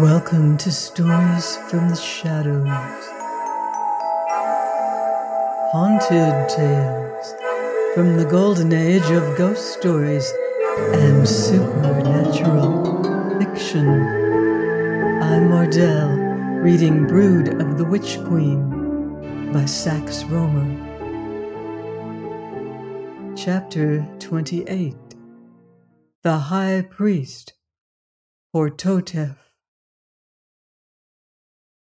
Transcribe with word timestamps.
Welcome 0.00 0.56
to 0.56 0.72
Stories 0.72 1.56
from 1.68 1.88
the 1.88 1.94
Shadows. 1.94 2.66
Haunted 5.70 6.48
tales 6.48 7.34
from 7.94 8.16
the 8.16 8.24
golden 8.28 8.72
age 8.72 9.08
of 9.12 9.38
ghost 9.38 9.72
stories 9.74 10.28
and 10.94 11.28
supernatural 11.28 13.04
fiction. 13.38 13.88
I'm 15.22 15.48
Mardell, 15.48 16.60
reading 16.60 17.06
Brood 17.06 17.60
of 17.62 17.78
the 17.78 17.84
Witch 17.84 18.18
Queen 18.26 19.52
by 19.52 19.64
Sax 19.64 20.24
Rohmer. 20.24 20.90
Chapter 23.36 24.04
28 24.18 24.96
The 26.22 26.36
High 26.36 26.84
Priest, 26.90 27.52
Hortotef. 28.52 29.43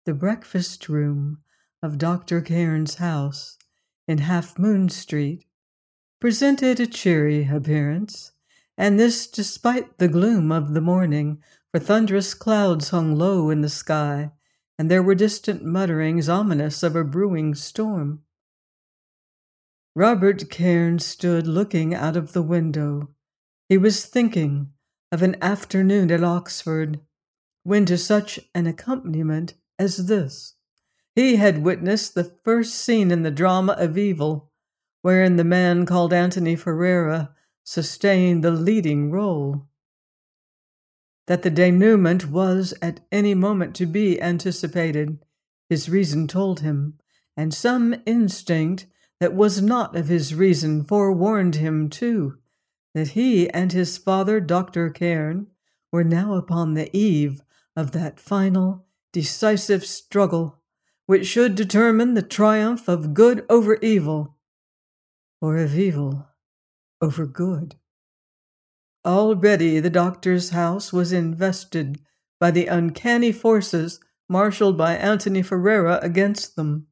The 0.09 0.15
breakfast 0.15 0.89
room 0.89 1.43
of 1.83 1.99
Dr. 1.99 2.41
Cairn's 2.41 2.95
house 2.95 3.59
in 4.07 4.17
Half 4.17 4.57
Moon 4.57 4.89
Street 4.89 5.45
presented 6.19 6.79
a 6.79 6.87
cheery 6.87 7.47
appearance, 7.47 8.31
and 8.75 8.99
this 8.99 9.27
despite 9.27 9.99
the 9.99 10.07
gloom 10.07 10.51
of 10.51 10.73
the 10.73 10.81
morning, 10.81 11.43
for 11.71 11.79
thunderous 11.79 12.33
clouds 12.33 12.89
hung 12.89 13.15
low 13.17 13.51
in 13.51 13.61
the 13.61 13.69
sky, 13.69 14.31
and 14.79 14.89
there 14.89 15.03
were 15.03 15.13
distant 15.13 15.63
mutterings 15.63 16.27
ominous 16.27 16.81
of 16.81 16.95
a 16.95 17.03
brewing 17.03 17.53
storm. 17.53 18.23
Robert 19.95 20.49
Cairn 20.49 20.97
stood 20.97 21.45
looking 21.45 21.93
out 21.93 22.17
of 22.17 22.33
the 22.33 22.41
window. 22.41 23.09
He 23.67 23.77
was 23.77 24.07
thinking 24.07 24.73
of 25.11 25.21
an 25.21 25.35
afternoon 25.39 26.09
at 26.09 26.23
Oxford, 26.23 26.99
when 27.61 27.85
to 27.85 27.95
such 27.95 28.39
an 28.55 28.65
accompaniment 28.65 29.53
as 29.79 30.05
this. 30.05 30.55
He 31.15 31.37
had 31.37 31.63
witnessed 31.63 32.13
the 32.13 32.23
first 32.43 32.75
scene 32.75 33.09
in 33.09 33.23
the 33.23 33.31
drama 33.31 33.73
of 33.73 33.97
evil, 33.97 34.51
wherein 35.01 35.37
the 35.37 35.43
man 35.43 35.85
called 35.85 36.13
Antony 36.13 36.55
Ferrara 36.55 37.33
sustained 37.63 38.43
the 38.43 38.51
leading 38.51 39.09
role. 39.09 39.67
That 41.27 41.43
the 41.43 41.49
denouement 41.49 42.29
was 42.29 42.73
at 42.81 42.99
any 43.11 43.33
moment 43.33 43.75
to 43.75 43.85
be 43.85 44.21
anticipated, 44.21 45.19
his 45.69 45.89
reason 45.89 46.27
told 46.27 46.59
him, 46.59 46.97
and 47.37 47.53
some 47.53 47.95
instinct 48.05 48.87
that 49.19 49.35
was 49.35 49.61
not 49.61 49.95
of 49.95 50.07
his 50.07 50.33
reason 50.33 50.83
forewarned 50.83 51.55
him, 51.55 51.89
too, 51.89 52.37
that 52.93 53.09
he 53.09 53.49
and 53.49 53.71
his 53.71 53.97
father, 53.97 54.39
Dr. 54.39 54.89
Cairn, 54.89 55.47
were 55.91 56.03
now 56.03 56.35
upon 56.35 56.73
the 56.73 56.95
eve 56.95 57.41
of 57.75 57.91
that 57.91 58.19
final 58.19 58.85
decisive 59.11 59.85
struggle 59.85 60.59
which 61.09 61.25
should 61.25 61.55
determine 61.55 62.13
the 62.13 62.21
triumph 62.21 62.87
of 62.87 63.15
good 63.15 63.43
over 63.49 63.77
evil, 63.77 64.37
or 65.41 65.57
of 65.57 65.75
evil 65.75 66.27
over 67.01 67.25
good. 67.25 67.75
Already 69.03 69.79
the 69.79 69.89
doctor's 69.89 70.51
house 70.51 70.93
was 70.93 71.11
invested 71.11 71.99
by 72.39 72.51
the 72.51 72.67
uncanny 72.67 73.31
forces 73.31 73.99
marshaled 74.29 74.77
by 74.77 74.95
Antony 74.95 75.41
Ferrara 75.41 75.99
against 76.03 76.55
them. 76.55 76.85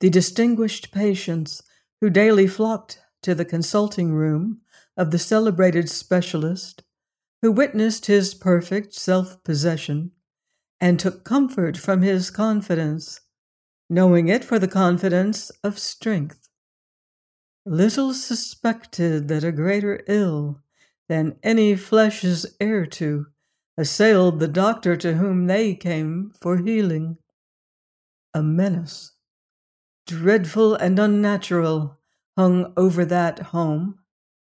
The 0.00 0.10
distinguished 0.10 0.90
patients 0.90 1.62
who 2.00 2.10
daily 2.10 2.48
flocked 2.48 3.00
to 3.22 3.36
the 3.36 3.44
consulting 3.44 4.12
room 4.12 4.62
of 4.96 5.12
the 5.12 5.18
celebrated 5.20 5.88
specialist, 5.88 6.82
who 7.40 7.52
witnessed 7.52 8.06
his 8.06 8.34
perfect 8.34 8.94
self 8.94 9.44
possession, 9.44 10.10
and 10.80 10.98
took 10.98 11.24
comfort 11.24 11.76
from 11.76 12.02
his 12.02 12.30
confidence, 12.30 13.20
knowing 13.90 14.28
it 14.28 14.44
for 14.44 14.58
the 14.58 14.68
confidence 14.68 15.50
of 15.64 15.78
strength. 15.78 16.48
Little 17.66 18.14
suspected 18.14 19.28
that 19.28 19.44
a 19.44 19.52
greater 19.52 20.02
ill 20.06 20.62
than 21.08 21.38
any 21.42 21.74
flesh 21.76 22.24
is 22.24 22.56
heir 22.60 22.86
to 22.86 23.26
assailed 23.78 24.40
the 24.40 24.48
doctor 24.48 24.96
to 24.96 25.14
whom 25.14 25.46
they 25.46 25.72
came 25.72 26.32
for 26.40 26.56
healing. 26.58 27.16
A 28.34 28.42
menace, 28.42 29.12
dreadful 30.04 30.74
and 30.74 30.98
unnatural, 30.98 31.96
hung 32.36 32.72
over 32.76 33.04
that 33.04 33.38
home, 33.38 34.00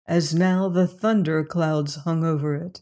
as 0.07 0.35
now 0.35 0.69
the 0.69 0.87
thunder 0.87 1.45
clouds 1.45 1.97
hung 1.97 2.25
over 2.25 2.55
it. 2.55 2.81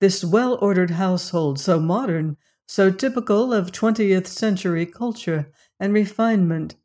This 0.00 0.24
well 0.24 0.56
ordered 0.60 0.90
household, 0.90 1.58
so 1.58 1.80
modern, 1.80 2.36
so 2.66 2.90
typical 2.90 3.52
of 3.52 3.72
20th 3.72 4.26
century 4.26 4.86
culture 4.86 5.50
and 5.80 5.92
refinement, 5.92 6.76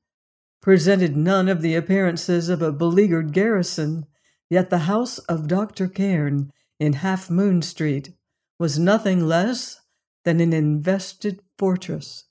presented 0.62 1.16
none 1.16 1.48
of 1.48 1.62
the 1.62 1.76
appearances 1.76 2.50
of 2.50 2.62
a 2.62 2.72
beleaguered 2.72 3.34
garrison, 3.34 4.06
yet 4.50 4.70
the 4.70 4.90
house 4.90 5.20
of 5.20 5.48
Dr. 5.48 5.88
Cairn 5.88 6.52
in 6.80 6.94
Half 6.94 7.30
Moon 7.30 7.62
Street 7.62 8.14
was 8.58 8.80
nothing 8.80 9.28
less 9.28 9.82
than 10.24 10.40
an 10.40 10.54
invested 10.54 11.42
fortress. 11.58 12.26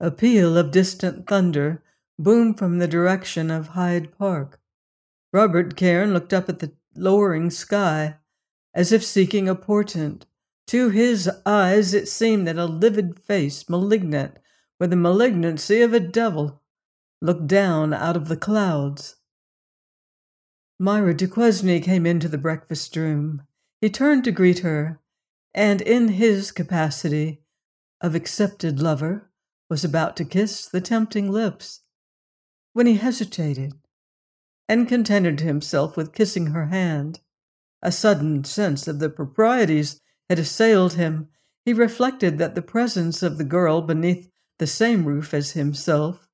A 0.00 0.10
peal 0.10 0.58
of 0.58 0.72
distant 0.72 1.26
thunder 1.26 1.82
boomed 2.18 2.58
from 2.58 2.78
the 2.78 2.88
direction 2.88 3.50
of 3.50 3.68
Hyde 3.68 4.16
Park. 4.18 4.60
Robert 5.32 5.76
Cairn 5.76 6.12
looked 6.12 6.32
up 6.32 6.48
at 6.48 6.58
the 6.58 6.72
lowering 6.94 7.50
sky 7.50 8.16
as 8.74 8.92
if 8.92 9.04
seeking 9.04 9.48
a 9.48 9.54
portent. 9.54 10.26
To 10.68 10.88
his 10.88 11.30
eyes 11.46 11.94
it 11.94 12.08
seemed 12.08 12.46
that 12.48 12.58
a 12.58 12.64
livid 12.64 13.20
face, 13.20 13.68
malignant 13.68 14.38
with 14.80 14.90
the 14.90 14.96
malignancy 14.96 15.82
of 15.82 15.92
a 15.92 16.00
devil, 16.00 16.62
looked 17.20 17.46
down 17.46 17.92
out 17.92 18.16
of 18.16 18.28
the 18.28 18.36
clouds. 18.36 19.16
Myra 20.78 21.14
Duquesne 21.14 21.80
came 21.80 22.04
into 22.04 22.28
the 22.28 22.38
breakfast 22.38 22.96
room. 22.96 23.42
He 23.80 23.90
turned 23.90 24.24
to 24.24 24.32
greet 24.32 24.60
her, 24.60 25.00
and 25.54 25.80
in 25.80 26.08
his 26.08 26.50
capacity 26.50 27.42
of 28.00 28.14
accepted 28.14 28.80
lover, 28.80 29.30
was 29.70 29.84
about 29.84 30.16
to 30.16 30.24
kiss 30.24 30.66
the 30.66 30.80
tempting 30.80 31.30
lips, 31.30 31.80
when 32.72 32.86
he 32.86 32.96
hesitated 32.96 33.72
and 34.68 34.88
contented 34.88 35.40
himself 35.40 35.96
with 35.96 36.12
kissing 36.12 36.48
her 36.48 36.66
hand. 36.66 37.20
A 37.84 37.92
sudden 37.92 38.44
sense 38.44 38.88
of 38.88 38.98
the 38.98 39.10
proprieties 39.10 40.00
had 40.30 40.38
assailed 40.38 40.94
him, 40.94 41.28
he 41.66 41.74
reflected 41.74 42.38
that 42.38 42.54
the 42.54 42.62
presence 42.62 43.22
of 43.22 43.36
the 43.36 43.44
girl 43.44 43.82
beneath 43.82 44.30
the 44.58 44.66
same 44.66 45.04
roof 45.04 45.34
as 45.34 45.52
himself, 45.52 46.26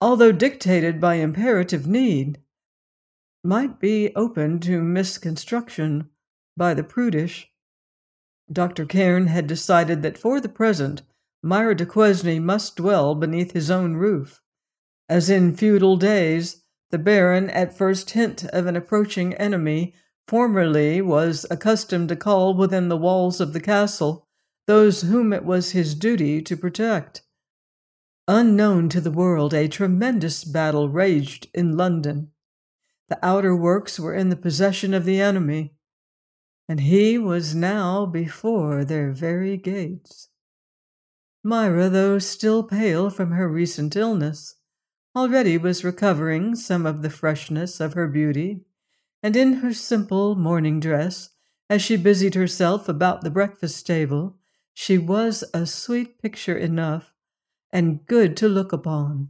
although 0.00 0.32
dictated 0.32 1.00
by 1.00 1.14
imperative 1.14 1.86
need, 1.86 2.42
might 3.44 3.78
be 3.78 4.12
open 4.16 4.58
to 4.60 4.82
misconstruction 4.82 6.10
by 6.56 6.74
the 6.74 6.82
prudish. 6.82 7.52
Dr. 8.50 8.84
Cairn 8.84 9.28
had 9.28 9.46
decided 9.46 10.02
that 10.02 10.18
for 10.18 10.40
the 10.40 10.48
present 10.48 11.02
Myra 11.40 11.76
Duquesne 11.76 12.44
must 12.44 12.74
dwell 12.74 13.14
beneath 13.14 13.52
his 13.52 13.70
own 13.70 13.94
roof. 13.94 14.42
As 15.08 15.30
in 15.30 15.54
feudal 15.54 15.96
days, 15.96 16.64
the 16.90 16.98
Baron, 16.98 17.48
at 17.50 17.78
first 17.78 18.10
hint 18.10 18.44
of 18.46 18.66
an 18.66 18.74
approaching 18.74 19.34
enemy, 19.34 19.94
formerly 20.28 21.00
was 21.00 21.46
accustomed 21.50 22.10
to 22.10 22.14
call 22.14 22.54
within 22.54 22.90
the 22.90 22.96
walls 22.96 23.40
of 23.40 23.54
the 23.54 23.60
castle 23.60 24.28
those 24.66 25.00
whom 25.00 25.32
it 25.32 25.44
was 25.44 25.70
his 25.70 25.94
duty 25.94 26.42
to 26.42 26.54
protect. 26.54 27.22
Unknown 28.28 28.90
to 28.90 29.00
the 29.00 29.10
world, 29.10 29.54
a 29.54 29.66
tremendous 29.66 30.44
battle 30.44 30.90
raged 30.90 31.48
in 31.54 31.74
London. 31.74 32.30
The 33.08 33.18
outer 33.24 33.56
works 33.56 33.98
were 33.98 34.14
in 34.14 34.28
the 34.28 34.36
possession 34.36 34.92
of 34.92 35.06
the 35.06 35.18
enemy, 35.18 35.72
and 36.68 36.80
he 36.80 37.16
was 37.16 37.54
now 37.54 38.04
before 38.04 38.84
their 38.84 39.12
very 39.12 39.56
gates. 39.56 40.28
Myra, 41.42 41.88
though 41.88 42.18
still 42.18 42.62
pale 42.62 43.08
from 43.08 43.30
her 43.30 43.48
recent 43.48 43.96
illness, 43.96 44.56
already 45.16 45.56
was 45.56 45.82
recovering 45.82 46.54
some 46.54 46.84
of 46.84 47.00
the 47.00 47.08
freshness 47.08 47.80
of 47.80 47.94
her 47.94 48.06
beauty 48.06 48.66
and 49.22 49.36
in 49.36 49.54
her 49.54 49.72
simple 49.72 50.34
morning 50.34 50.80
dress, 50.80 51.30
as 51.70 51.82
she 51.82 51.96
busied 51.96 52.34
herself 52.34 52.88
about 52.88 53.22
the 53.22 53.30
breakfast 53.30 53.86
table, 53.86 54.36
she 54.74 54.96
was 54.96 55.44
a 55.52 55.66
sweet 55.66 56.20
picture 56.22 56.56
enough 56.56 57.12
and 57.72 58.06
good 58.06 58.36
to 58.36 58.48
look 58.48 58.72
upon. 58.72 59.28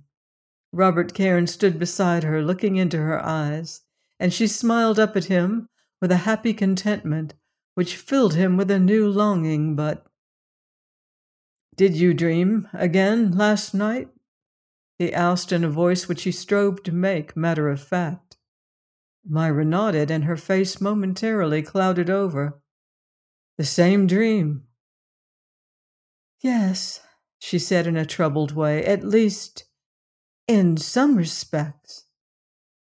Robert 0.73 1.15
Cairn 1.15 1.47
stood 1.47 1.79
beside 1.79 2.23
her, 2.25 2.43
looking 2.43 2.77
into 2.77 2.99
her 2.99 3.25
eyes, 3.25 3.81
and 4.21 4.33
she 4.33 4.47
smiled 4.47 4.99
up 4.99 5.17
at 5.17 5.25
him 5.25 5.69
with 6.01 6.13
a 6.13 6.19
happy 6.19 6.53
contentment 6.53 7.35
which 7.75 7.97
filled 7.97 8.35
him 8.35 8.57
with 8.57 8.71
a 8.71 8.79
new 8.79 9.09
longing. 9.09 9.75
But 9.75 10.07
did 11.77 11.95
you 11.95 12.13
dream 12.13 12.69
again 12.73 13.33
last 13.33 13.73
night? 13.73 14.09
he 14.99 15.15
asked 15.15 15.53
in 15.53 15.65
a 15.65 15.71
voice 15.71 16.09
which 16.09 16.25
he 16.25 16.33
strove 16.33 16.83
to 16.83 16.93
make 16.93 17.37
matter 17.37 17.69
of 17.69 17.81
fact. 17.81 18.28
Myra 19.27 19.65
nodded, 19.65 20.11
and 20.11 20.25
her 20.25 20.37
face 20.37 20.81
momentarily 20.81 21.63
clouded 21.63 22.11
over. 22.11 22.61
The 23.57 23.65
same 23.65 24.07
dream. 24.07 24.65
Yes, 26.41 27.01
she 27.39 27.59
said 27.59 27.87
in 27.87 27.97
a 27.97 28.07
troubled 28.07 28.53
way, 28.53 28.85
at 28.85 29.05
least 29.05 29.65
in 30.47 30.77
some 30.77 31.17
respects. 31.17 32.07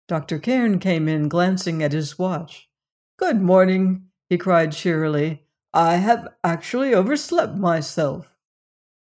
Dr. 0.08 0.40
Cairn 0.40 0.80
came 0.80 1.08
in, 1.08 1.28
glancing 1.28 1.84
at 1.84 1.92
his 1.92 2.18
watch. 2.18 2.70
Good 3.18 3.42
morning, 3.42 4.08
he 4.30 4.38
cried 4.38 4.72
cheerily. 4.72 5.44
I 5.74 5.98
have 5.98 6.28
actually 6.44 6.94
overslept 6.94 7.58
myself. 7.58 8.34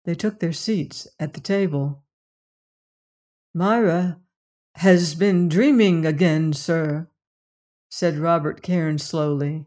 They 0.04 0.14
took 0.14 0.40
their 0.40 0.52
seats 0.52 1.06
at 1.20 1.34
the 1.34 1.40
table. 1.40 2.04
Myra 3.54 4.20
has 4.78 5.16
been 5.16 5.48
dreaming 5.48 6.06
again, 6.06 6.52
sir, 6.52 7.08
said 7.90 8.16
Robert 8.16 8.62
Cairn 8.62 8.96
slowly. 8.96 9.66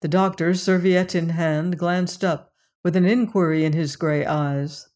The 0.00 0.08
doctor, 0.08 0.54
serviette 0.54 1.14
in 1.14 1.30
hand, 1.30 1.78
glanced 1.78 2.24
up 2.24 2.54
with 2.82 2.96
an 2.96 3.04
inquiry 3.04 3.66
in 3.66 3.74
his 3.74 3.96
grey 3.96 4.24
eyes. 4.24 4.88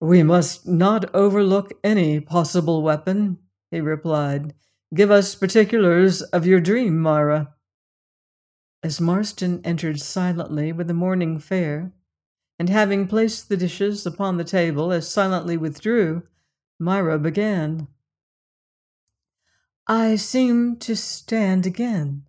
We 0.00 0.22
must 0.22 0.68
not 0.68 1.12
overlook 1.12 1.72
any 1.82 2.20
possible 2.20 2.82
weapon, 2.82 3.38
he 3.72 3.80
replied. 3.80 4.54
Give 4.94 5.10
us 5.10 5.34
particulars 5.34 6.22
of 6.22 6.46
your 6.46 6.60
dream, 6.60 7.00
Myra. 7.00 7.54
As 8.84 9.00
Marston 9.00 9.60
entered 9.64 10.00
silently 10.00 10.70
with 10.70 10.86
the 10.86 10.94
morning 10.94 11.40
fare, 11.40 11.92
and 12.56 12.68
having 12.68 13.08
placed 13.08 13.48
the 13.48 13.56
dishes 13.56 14.06
upon 14.06 14.36
the 14.36 14.44
table 14.44 14.92
as 14.92 15.10
silently 15.10 15.56
withdrew, 15.56 16.22
Myra 16.78 17.18
began. 17.18 17.88
I 19.94 20.16
seem 20.16 20.76
to 20.76 20.96
stand 20.96 21.66
again 21.66 22.24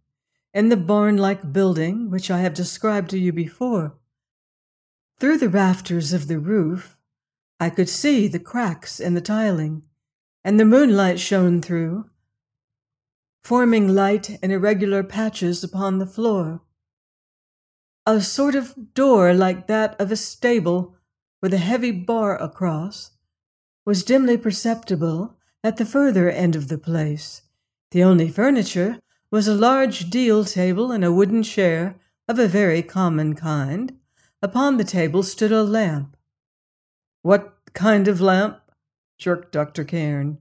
in 0.54 0.68
the 0.68 0.76
barn 0.76 1.16
like 1.16 1.54
building 1.54 2.10
which 2.10 2.30
I 2.30 2.40
have 2.40 2.54
described 2.54 3.10
to 3.12 3.18
you 3.18 3.32
before. 3.32 3.96
Through 5.18 5.38
the 5.38 5.48
rafters 5.48 6.12
of 6.12 6.28
the 6.28 6.40
roof, 6.40 6.98
I 7.62 7.70
could 7.70 7.88
see 7.88 8.28
the 8.28 8.38
cracks 8.38 9.00
in 9.00 9.14
the 9.14 9.22
tiling, 9.22 9.84
and 10.44 10.60
the 10.60 10.66
moonlight 10.66 11.22
shone 11.22 11.62
through, 11.62 12.10
forming 13.46 13.88
light 13.88 14.32
in 14.44 14.52
irregular 14.52 15.02
patches 15.02 15.64
upon 15.64 16.00
the 16.00 16.06
floor. 16.06 16.60
A 18.06 18.20
sort 18.20 18.56
of 18.56 18.94
door 18.94 19.34
like 19.34 19.68
that 19.68 19.98
of 20.02 20.12
a 20.12 20.18
stable 20.18 20.98
with 21.42 21.54
a 21.54 21.60
heavy 21.60 21.92
bar 21.92 22.36
across 22.36 23.12
was 23.86 24.04
dimly 24.04 24.36
perceptible 24.36 25.38
at 25.64 25.78
the 25.78 25.86
further 25.86 26.30
end 26.30 26.58
of 26.58 26.68
the 26.68 26.78
place. 26.78 27.44
The 27.94 28.04
only 28.04 28.28
furniture 28.28 28.98
was 29.30 29.48
a 29.48 29.54
large 29.54 30.10
deal 30.10 30.46
table 30.46 30.92
and 30.92 31.06
a 31.06 31.14
wooden 31.14 31.44
chair 31.44 32.00
of 32.28 32.40
a 32.40 32.48
very 32.48 32.82
common 32.82 33.36
kind. 33.36 34.00
Upon 34.42 34.78
the 34.78 34.84
table 34.84 35.22
stood 35.22 35.52
a 35.52 35.62
lamp. 35.62 36.18
What 37.22 37.56
kind 37.76 38.08
of 38.08 38.20
lamp? 38.20 38.60
jerked 39.20 39.52
Dr. 39.52 39.84
Cairn. 39.84 40.40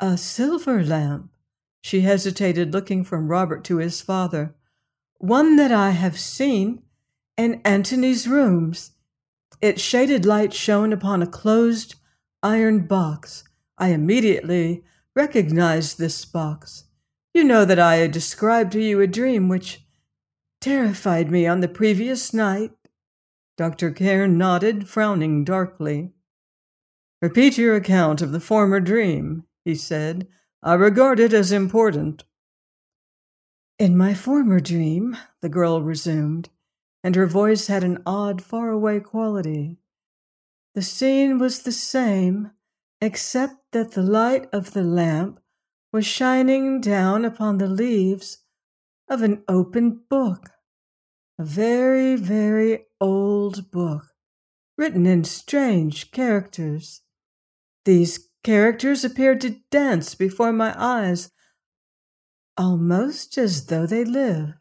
A 0.00 0.18
silver 0.18 0.82
lamp. 0.82 1.30
She 1.82 2.00
hesitated, 2.00 2.72
looking 2.72 3.04
from 3.04 3.28
Robert 3.28 3.62
to 3.66 3.76
his 3.76 4.00
father. 4.00 4.56
One 5.18 5.54
that 5.54 5.70
I 5.70 5.90
have 5.90 6.18
seen 6.18 6.82
in 7.36 7.60
Antony's 7.64 8.26
rooms. 8.26 8.90
Its 9.60 9.80
shaded 9.80 10.26
light 10.26 10.52
shone 10.52 10.92
upon 10.92 11.22
a 11.22 11.28
closed 11.28 11.94
iron 12.42 12.88
box. 12.88 13.44
I 13.78 13.90
immediately 13.90 14.82
recognized 15.14 15.98
this 15.98 16.24
box. 16.24 16.84
You 17.32 17.44
know 17.44 17.64
that 17.64 17.78
I 17.78 17.96
had 17.96 18.12
described 18.12 18.72
to 18.72 18.80
you 18.80 19.00
a 19.00 19.06
dream 19.06 19.48
which 19.48 19.84
terrified 20.60 21.30
me 21.30 21.46
on 21.46 21.60
the 21.60 21.68
previous 21.68 22.32
night. 22.32 22.72
Dr. 23.56 23.90
Cairn 23.90 24.36
nodded, 24.38 24.88
frowning 24.88 25.44
darkly. 25.44 26.12
Repeat 27.22 27.56
your 27.56 27.76
account 27.76 28.22
of 28.22 28.32
the 28.32 28.40
former 28.40 28.80
dream, 28.80 29.44
he 29.64 29.74
said. 29.74 30.26
I 30.62 30.74
regard 30.74 31.20
it 31.20 31.32
as 31.32 31.52
important. 31.52 32.24
In 33.78 33.96
my 33.96 34.14
former 34.14 34.60
dream, 34.60 35.16
the 35.40 35.48
girl 35.48 35.82
resumed, 35.82 36.48
and 37.02 37.16
her 37.16 37.26
voice 37.26 37.66
had 37.66 37.84
an 37.84 38.02
odd, 38.06 38.42
far-away 38.42 39.00
quality. 39.00 39.78
The 40.74 40.82
scene 40.82 41.38
was 41.38 41.62
the 41.62 41.72
same, 41.72 42.50
except 43.04 43.54
that 43.72 43.92
the 43.92 44.02
light 44.02 44.48
of 44.52 44.72
the 44.72 44.82
lamp 44.82 45.38
was 45.92 46.06
shining 46.06 46.80
down 46.80 47.24
upon 47.24 47.58
the 47.58 47.68
leaves 47.68 48.38
of 49.08 49.22
an 49.22 49.44
open 49.48 50.00
book, 50.08 50.50
a 51.38 51.44
very, 51.44 52.16
very 52.16 52.86
old 53.00 53.70
book, 53.70 54.06
written 54.76 55.06
in 55.06 55.22
strange 55.22 56.10
characters. 56.10 57.02
These 57.84 58.28
Characters 58.44 59.04
appeared 59.04 59.40
to 59.40 59.56
dance 59.70 60.14
before 60.14 60.52
my 60.52 60.74
eyes, 60.76 61.30
almost 62.58 63.38
as 63.38 63.66
though 63.66 63.86
they 63.86 64.04
lived. 64.04 64.52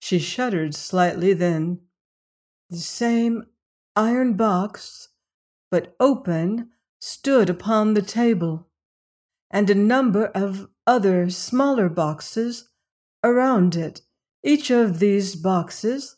She 0.00 0.18
shuddered 0.18 0.74
slightly, 0.74 1.32
then. 1.32 1.82
The 2.70 2.78
same 2.78 3.46
iron 3.94 4.34
box, 4.34 5.10
but 5.70 5.94
open, 6.00 6.70
stood 7.00 7.48
upon 7.48 7.94
the 7.94 8.02
table, 8.02 8.66
and 9.50 9.70
a 9.70 9.74
number 9.74 10.26
of 10.26 10.68
other 10.86 11.30
smaller 11.30 11.88
boxes 11.88 12.68
around 13.22 13.76
it. 13.76 14.02
Each 14.42 14.70
of 14.70 14.98
these 14.98 15.36
boxes 15.36 16.16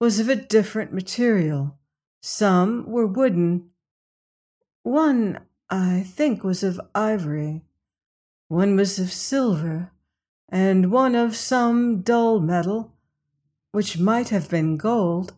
was 0.00 0.20
of 0.20 0.28
a 0.28 0.36
different 0.36 0.92
material. 0.92 1.78
Some 2.20 2.86
were 2.86 3.06
wooden. 3.06 3.70
One 4.82 5.40
I 5.68 6.02
think 6.06 6.44
was 6.44 6.62
of 6.62 6.80
ivory, 6.94 7.64
one 8.48 8.76
was 8.76 8.98
of 8.98 9.12
silver, 9.12 9.90
and 10.48 10.92
one 10.92 11.14
of 11.14 11.34
some 11.34 12.02
dull 12.02 12.40
metal, 12.40 12.92
which 13.72 13.98
might 13.98 14.28
have 14.28 14.48
been 14.48 14.76
gold. 14.76 15.34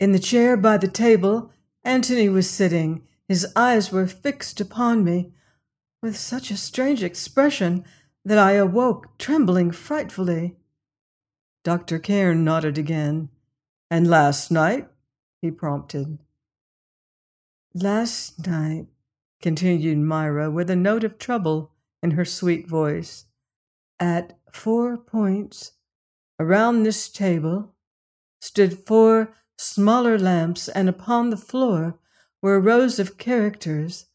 In 0.00 0.12
the 0.12 0.18
chair 0.18 0.56
by 0.56 0.78
the 0.78 0.88
table, 0.88 1.50
Antony 1.84 2.28
was 2.28 2.48
sitting. 2.48 3.02
His 3.28 3.46
eyes 3.56 3.90
were 3.90 4.06
fixed 4.06 4.60
upon 4.60 5.04
me 5.04 5.32
with 6.02 6.16
such 6.16 6.50
a 6.50 6.56
strange 6.56 7.02
expression 7.02 7.84
that 8.24 8.38
I 8.38 8.52
awoke 8.52 9.18
trembling 9.18 9.72
frightfully. 9.72 10.56
Dr. 11.64 11.98
Cairn 11.98 12.44
nodded 12.44 12.78
again. 12.78 13.30
And 13.90 14.08
last 14.08 14.50
night? 14.50 14.88
he 15.42 15.50
prompted. 15.50 16.18
Last 17.74 18.46
night, 18.46 18.86
continued 19.40 19.98
Myra 19.98 20.50
with 20.50 20.70
a 20.70 20.76
note 20.76 21.04
of 21.04 21.18
trouble 21.18 21.72
in 22.02 22.12
her 22.12 22.24
sweet 22.24 22.68
voice. 22.68 23.26
At 23.98 24.38
four 24.52 24.96
points 24.96 25.72
around 26.38 26.82
this 26.82 27.08
table 27.08 27.74
stood 28.40 28.78
four 28.78 29.34
smaller 29.58 30.18
lamps, 30.18 30.68
and 30.68 30.88
upon 30.88 31.30
the 31.30 31.36
floor 31.36 31.98
were 32.46 32.60
rows 32.60 33.00
of 33.00 33.18
characters, 33.18 34.06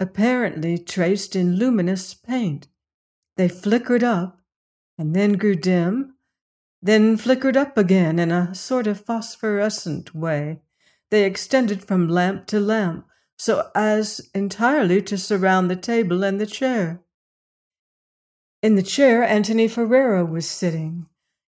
apparently 0.00 0.76
traced 0.76 1.36
in 1.36 1.54
luminous 1.54 2.12
paint. 2.12 2.66
They 3.36 3.48
flickered 3.48 4.02
up 4.02 4.40
and 4.98 5.14
then 5.14 5.34
grew 5.34 5.54
dim, 5.54 6.16
then 6.82 7.16
flickered 7.16 7.56
up 7.56 7.78
again 7.78 8.18
in 8.18 8.32
a 8.32 8.52
sort 8.52 8.88
of 8.88 9.04
phosphorescent 9.04 10.12
way. 10.12 10.60
They 11.12 11.22
extended 11.22 11.84
from 11.84 12.08
lamp 12.08 12.48
to 12.48 12.58
lamp, 12.58 13.06
so 13.38 13.70
as 13.76 14.28
entirely 14.34 15.00
to 15.02 15.16
surround 15.16 15.70
the 15.70 15.76
table 15.76 16.24
and 16.24 16.40
the 16.40 16.46
chair. 16.46 17.00
In 18.60 18.74
the 18.74 18.82
chair, 18.82 19.22
Antony 19.22 19.68
Ferrara 19.68 20.24
was 20.24 20.50
sitting. 20.50 21.06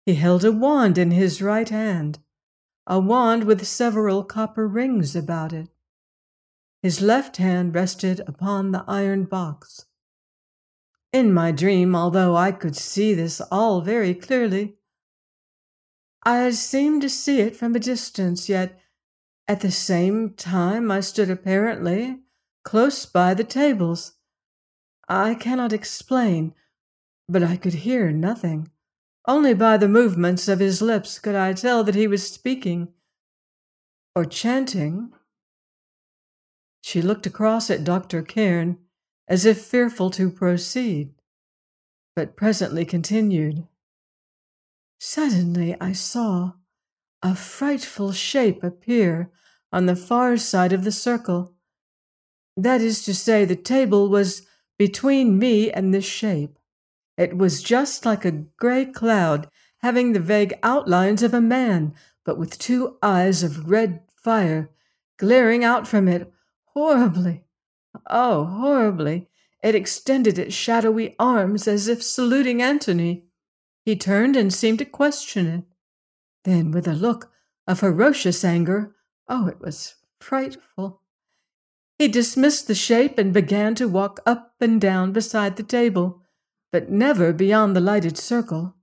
He 0.08 0.16
held 0.16 0.44
a 0.44 0.52
wand 0.52 0.98
in 0.98 1.12
his 1.12 1.40
right 1.40 1.70
hand, 1.70 2.18
a 2.88 3.00
wand 3.00 3.44
with 3.44 3.68
several 3.68 4.24
copper 4.24 4.68
rings 4.68 5.16
about 5.16 5.54
it. 5.54 5.70
His 6.82 7.02
left 7.02 7.38
hand 7.38 7.76
rested 7.76 8.22
upon 8.26 8.72
the 8.72 8.86
iron 8.88 9.26
box. 9.26 9.86
In 11.12 11.34
my 11.34 11.52
dream, 11.52 11.96
although 11.96 12.36
I 12.36 12.52
could 12.52 12.76
see 12.76 13.14
this 13.14 13.42
all 13.52 13.82
very 13.82 14.14
clearly, 14.14 14.76
I 16.24 16.52
seemed 16.52 17.02
to 17.02 17.10
see 17.10 17.40
it 17.42 17.56
from 17.56 17.76
a 17.76 17.80
distance, 17.80 18.48
yet 18.48 18.80
at 19.48 19.62
the 19.62 19.72
same 19.72 20.36
time, 20.36 20.92
I 20.92 21.00
stood 21.00 21.30
apparently 21.30 22.20
close 22.64 23.06
by 23.06 23.34
the 23.34 23.44
tables. 23.44 24.14
I 25.08 25.34
cannot 25.34 25.74
explain, 25.74 26.54
but 27.28 27.42
I 27.42 27.58
could 27.58 27.74
hear 27.74 28.12
nothing. 28.12 28.70
Only 29.28 29.54
by 29.54 29.78
the 29.78 29.90
movements 29.90 30.48
of 30.48 30.60
his 30.60 30.82
lips 30.82 31.18
could 31.18 31.36
I 31.36 31.54
tell 31.54 31.84
that 31.84 31.96
he 31.96 32.08
was 32.08 32.32
speaking 32.32 32.90
or 34.16 34.24
chanting. 34.24 35.14
She 36.82 37.02
looked 37.02 37.26
across 37.26 37.70
at 37.70 37.84
Dr. 37.84 38.22
Cairn 38.22 38.78
as 39.28 39.46
if 39.46 39.62
fearful 39.62 40.10
to 40.12 40.32
proceed, 40.32 41.14
but 42.16 42.36
presently 42.36 42.86
continued. 42.86 43.68
Suddenly 45.00 45.76
I 45.80 45.94
saw 45.94 46.54
a 47.22 47.36
frightful 47.36 48.12
shape 48.12 48.64
appear 48.64 49.32
on 49.72 49.86
the 49.86 49.96
far 49.96 50.38
side 50.38 50.74
of 50.74 50.84
the 50.84 50.92
circle. 50.92 51.54
That 52.58 52.82
is 52.82 53.04
to 53.06 53.14
say, 53.14 53.46
the 53.46 53.56
table 53.56 54.10
was 54.10 54.48
between 54.78 55.38
me 55.38 55.72
and 55.72 55.94
this 55.94 56.06
shape. 56.06 56.58
It 57.18 57.38
was 57.38 57.62
just 57.62 58.06
like 58.06 58.26
a 58.26 58.46
gray 58.58 58.86
cloud, 58.86 59.50
having 59.80 60.14
the 60.14 60.20
vague 60.20 60.58
outlines 60.64 61.22
of 61.22 61.34
a 61.34 61.42
man, 61.42 61.94
but 62.26 62.38
with 62.38 62.58
two 62.58 62.98
eyes 63.02 63.44
of 63.44 63.70
red 63.70 64.02
fire 64.16 64.70
glaring 65.18 65.64
out 65.64 65.88
from 65.88 66.08
it 66.08 66.32
horribly. 66.80 67.44
Oh, 68.10 68.46
horribly. 68.46 69.28
It 69.62 69.76
extended 69.76 70.40
its 70.40 70.56
shadowy 70.56 71.16
arms 71.20 71.68
as 71.68 71.90
if 71.90 72.02
saluting 72.02 72.62
Antony. 72.62 73.26
He 73.84 73.98
turned 73.98 74.38
and 74.38 74.54
seemed 74.54 74.80
to 74.80 74.86
question 74.86 75.48
it. 75.48 75.64
Then, 76.46 76.72
with 76.72 76.88
a 76.88 76.94
look 76.94 77.32
of 77.68 77.80
ferocious 77.80 78.46
anger, 78.46 78.96
oh, 79.28 79.48
it 79.48 79.60
was 79.60 79.96
frightful, 80.22 81.02
he 81.98 82.08
dismissed 82.08 82.68
the 82.68 82.76
shape 82.76 83.18
and 83.18 83.34
began 83.34 83.76
to 83.76 83.90
walk 83.90 84.22
up 84.26 84.54
and 84.62 84.80
down 84.80 85.12
beside 85.12 85.58
the 85.58 85.64
table, 85.64 86.24
but 86.72 86.90
never 86.90 87.34
beyond 87.34 87.76
the 87.76 87.82
lighted 87.82 88.18
circle, 88.18 88.76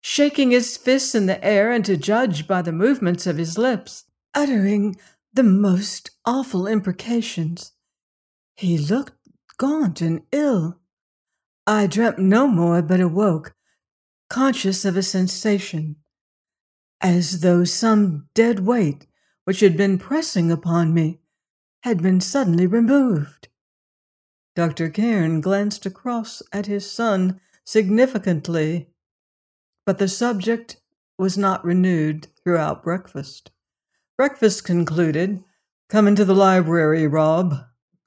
shaking 0.00 0.52
his 0.52 0.78
fists 0.78 1.14
in 1.14 1.26
the 1.26 1.44
air 1.44 1.70
and 1.70 1.84
to 1.84 1.98
judge 1.98 2.46
by 2.46 2.62
the 2.62 2.72
movements 2.72 3.26
of 3.26 3.36
his 3.36 3.58
lips, 3.58 4.04
uttering 4.34 4.96
the 5.32 5.42
most 5.42 6.10
awful 6.24 6.66
imprecations. 6.66 7.72
He 8.54 8.76
looked 8.76 9.14
gaunt 9.56 10.00
and 10.00 10.22
ill. 10.30 10.80
I 11.66 11.86
dreamt 11.86 12.18
no 12.18 12.46
more, 12.46 12.82
but 12.82 13.00
awoke, 13.00 13.54
conscious 14.28 14.84
of 14.84 14.96
a 14.96 15.02
sensation, 15.02 15.96
as 17.00 17.40
though 17.40 17.64
some 17.64 18.28
dead 18.34 18.60
weight 18.60 19.06
which 19.44 19.60
had 19.60 19.76
been 19.76 19.98
pressing 19.98 20.50
upon 20.50 20.92
me 20.92 21.20
had 21.82 22.02
been 22.02 22.20
suddenly 22.20 22.66
removed. 22.66 23.48
Dr. 24.54 24.90
Cairn 24.90 25.40
glanced 25.40 25.86
across 25.86 26.42
at 26.52 26.66
his 26.66 26.90
son 26.90 27.40
significantly, 27.64 28.90
but 29.86 29.98
the 29.98 30.08
subject 30.08 30.76
was 31.18 31.38
not 31.38 31.64
renewed 31.64 32.28
throughout 32.42 32.82
breakfast. 32.82 33.50
Breakfast 34.22 34.62
concluded. 34.62 35.42
Come 35.88 36.06
into 36.06 36.24
the 36.24 36.32
library, 36.32 37.08
Rob, 37.08 37.56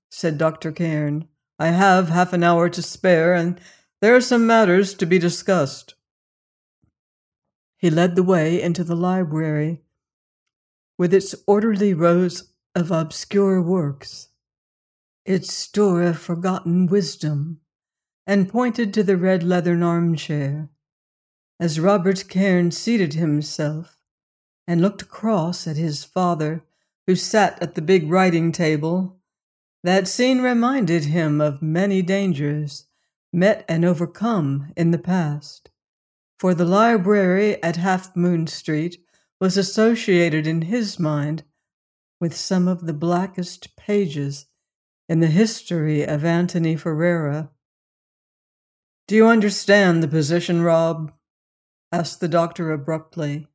said 0.10 0.38
Dr. 0.38 0.72
Cairn. 0.72 1.28
I 1.60 1.72
have 1.72 2.08
half 2.08 2.32
an 2.32 2.42
hour 2.42 2.70
to 2.70 2.82
spare, 2.82 3.34
and 3.34 3.60
there 4.00 4.16
are 4.16 4.22
some 4.22 4.48
matters 4.48 4.94
to 4.94 5.06
be 5.06 5.20
discussed. 5.20 5.96
He 7.76 7.90
led 7.90 8.16
the 8.16 8.24
way 8.24 8.62
into 8.62 8.86
the 8.86 8.96
library, 8.96 9.84
with 10.98 11.14
its 11.14 11.36
orderly 11.46 11.94
rows 11.94 12.54
of 12.74 12.92
obscure 12.92 13.62
works, 13.62 14.30
its 15.26 15.54
store 15.54 16.02
of 16.02 16.18
forgotten 16.18 16.88
wisdom, 16.88 17.60
and 18.26 18.48
pointed 18.48 18.94
to 18.94 19.04
the 19.04 19.18
red 19.18 19.44
leathern 19.44 19.84
armchair. 19.84 20.70
As 21.60 21.78
Robert 21.78 22.24
Cairn 22.30 22.72
seated 22.72 23.16
himself 23.16 23.96
and 24.68 24.82
looked 24.82 25.02
across 25.02 25.68
at 25.68 25.78
his 25.78 26.04
father, 26.04 26.64
who 27.08 27.16
sat 27.16 27.62
at 27.62 27.76
the 27.76 27.82
big 27.82 28.10
writing 28.10 28.52
table, 28.52 29.18
that 29.84 30.08
scene 30.08 30.42
reminded 30.42 31.06
him 31.06 31.40
of 31.40 31.62
many 31.62 32.02
dangers 32.02 32.86
met 33.32 33.64
and 33.68 33.86
overcome 33.86 34.72
in 34.76 34.92
the 34.92 34.98
past. 34.98 35.70
For 36.40 36.54
the 36.54 36.66
library 36.66 37.62
at 37.62 37.76
Half 37.76 38.16
Moon 38.16 38.48
Street 38.48 38.98
was 39.40 39.58
associated 39.58 40.48
in 40.48 40.64
his 40.64 41.00
mind 41.00 41.44
with 42.20 42.36
some 42.36 42.68
of 42.68 42.86
the 42.86 42.94
blackest 42.94 43.76
pages 43.76 44.48
in 45.08 45.20
the 45.20 45.28
history 45.28 46.04
of 46.04 46.26
Antony 46.26 46.76
Ferrara. 46.76 47.52
Do 49.08 49.16
you 49.16 49.28
understand 49.28 50.02
the 50.02 50.08
position, 50.08 50.62
Rob? 50.62 51.14
asked 51.92 52.20
the 52.20 52.28
doctor 52.28 52.72
abruptly. 52.72 53.48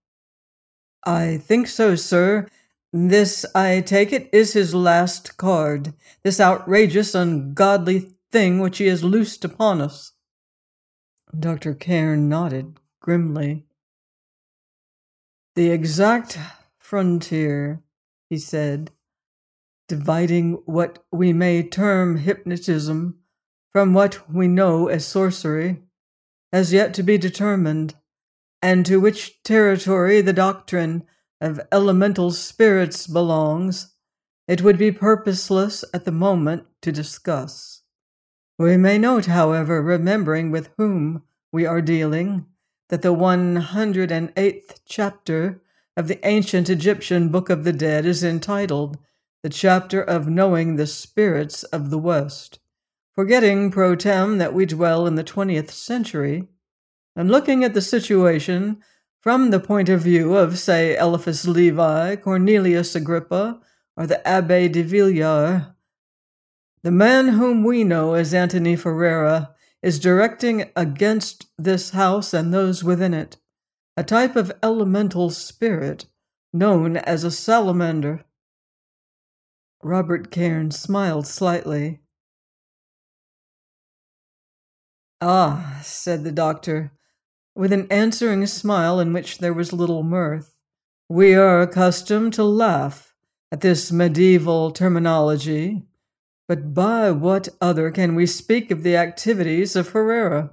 I 1.04 1.38
think 1.38 1.68
so, 1.68 1.94
sir. 1.96 2.48
This, 2.92 3.46
I 3.54 3.80
take 3.80 4.12
it, 4.12 4.28
is 4.32 4.52
his 4.52 4.74
last 4.74 5.36
card, 5.36 5.94
this 6.22 6.40
outrageous, 6.40 7.14
ungodly 7.14 8.12
thing 8.32 8.58
which 8.58 8.78
he 8.78 8.86
has 8.86 9.04
loosed 9.04 9.44
upon 9.44 9.80
us. 9.80 10.12
Dr. 11.38 11.74
Cairn 11.74 12.28
nodded 12.28 12.78
grimly. 13.00 13.66
The 15.54 15.70
exact 15.70 16.38
frontier 16.78 17.82
he 18.30 18.38
said, 18.38 18.92
dividing 19.88 20.52
what 20.64 21.04
we 21.10 21.32
may 21.32 21.64
term 21.64 22.16
hypnotism 22.16 23.18
from 23.72 23.92
what 23.92 24.32
we 24.32 24.46
know 24.46 24.86
as 24.86 25.04
sorcery, 25.04 25.82
has 26.52 26.72
yet 26.72 26.94
to 26.94 27.02
be 27.02 27.18
determined, 27.18 27.94
and 28.62 28.84
to 28.86 29.00
which 29.00 29.42
territory 29.42 30.20
the 30.20 30.32
doctrine 30.32 31.04
of 31.40 31.60
elemental 31.72 32.30
spirits 32.30 33.06
belongs, 33.06 33.94
it 34.46 34.62
would 34.62 34.76
be 34.76 34.92
purposeless 34.92 35.84
at 35.94 36.04
the 36.04 36.12
moment 36.12 36.64
to 36.82 36.92
discuss. 36.92 37.82
We 38.58 38.76
may 38.76 38.98
note, 38.98 39.26
however, 39.26 39.80
remembering 39.80 40.50
with 40.50 40.70
whom 40.76 41.22
we 41.50 41.64
are 41.64 41.80
dealing, 41.80 42.46
that 42.90 43.02
the 43.02 43.14
108th 43.14 44.80
chapter 44.84 45.62
of 45.96 46.08
the 46.08 46.26
ancient 46.26 46.68
Egyptian 46.68 47.28
Book 47.28 47.48
of 47.48 47.64
the 47.64 47.72
Dead 47.72 48.04
is 48.04 48.22
entitled 48.22 48.98
The 49.42 49.48
Chapter 49.48 50.02
of 50.02 50.28
Knowing 50.28 50.76
the 50.76 50.86
Spirits 50.86 51.62
of 51.64 51.90
the 51.90 51.98
West. 51.98 52.58
Forgetting 53.14 53.70
pro 53.70 53.96
tem 53.96 54.38
that 54.38 54.52
we 54.52 54.66
dwell 54.66 55.06
in 55.06 55.14
the 55.14 55.24
20th 55.24 55.70
century, 55.70 56.48
and 57.16 57.30
looking 57.30 57.64
at 57.64 57.74
the 57.74 57.82
situation 57.82 58.82
from 59.20 59.50
the 59.50 59.60
point 59.60 59.88
of 59.88 60.00
view 60.00 60.34
of, 60.36 60.58
say, 60.58 60.96
Eliphas 60.96 61.46
Levi, 61.46 62.16
Cornelius 62.16 62.94
Agrippa, 62.94 63.60
or 63.96 64.06
the 64.06 64.26
Abbe 64.26 64.68
de 64.68 64.82
Villars, 64.82 65.62
the 66.82 66.90
man 66.90 67.28
whom 67.28 67.62
we 67.62 67.84
know 67.84 68.14
as 68.14 68.32
Antony 68.32 68.76
Ferrara 68.76 69.54
is 69.82 69.98
directing 69.98 70.70
against 70.76 71.46
this 71.58 71.90
house 71.90 72.32
and 72.32 72.52
those 72.52 72.82
within 72.82 73.12
it 73.12 73.36
a 73.96 74.02
type 74.02 74.36
of 74.36 74.52
elemental 74.62 75.28
spirit 75.28 76.06
known 76.54 76.96
as 76.96 77.22
a 77.22 77.30
salamander. 77.30 78.24
Robert 79.82 80.30
Cairn 80.30 80.70
smiled 80.70 81.26
slightly. 81.26 82.00
Ah, 85.20 85.80
said 85.82 86.24
the 86.24 86.32
doctor, 86.32 86.92
with 87.54 87.72
an 87.72 87.86
answering 87.90 88.46
smile 88.46 89.00
in 89.00 89.12
which 89.12 89.38
there 89.38 89.52
was 89.52 89.72
little 89.72 90.02
mirth. 90.02 90.54
We 91.08 91.34
are 91.34 91.60
accustomed 91.60 92.32
to 92.34 92.44
laugh 92.44 93.14
at 93.52 93.60
this 93.60 93.90
medieval 93.90 94.70
terminology, 94.70 95.82
but 96.46 96.72
by 96.72 97.10
what 97.10 97.48
other 97.60 97.90
can 97.90 98.14
we 98.14 98.26
speak 98.26 98.70
of 98.70 98.82
the 98.82 98.96
activities 98.96 99.76
of 99.76 99.88
Ferrara? 99.88 100.50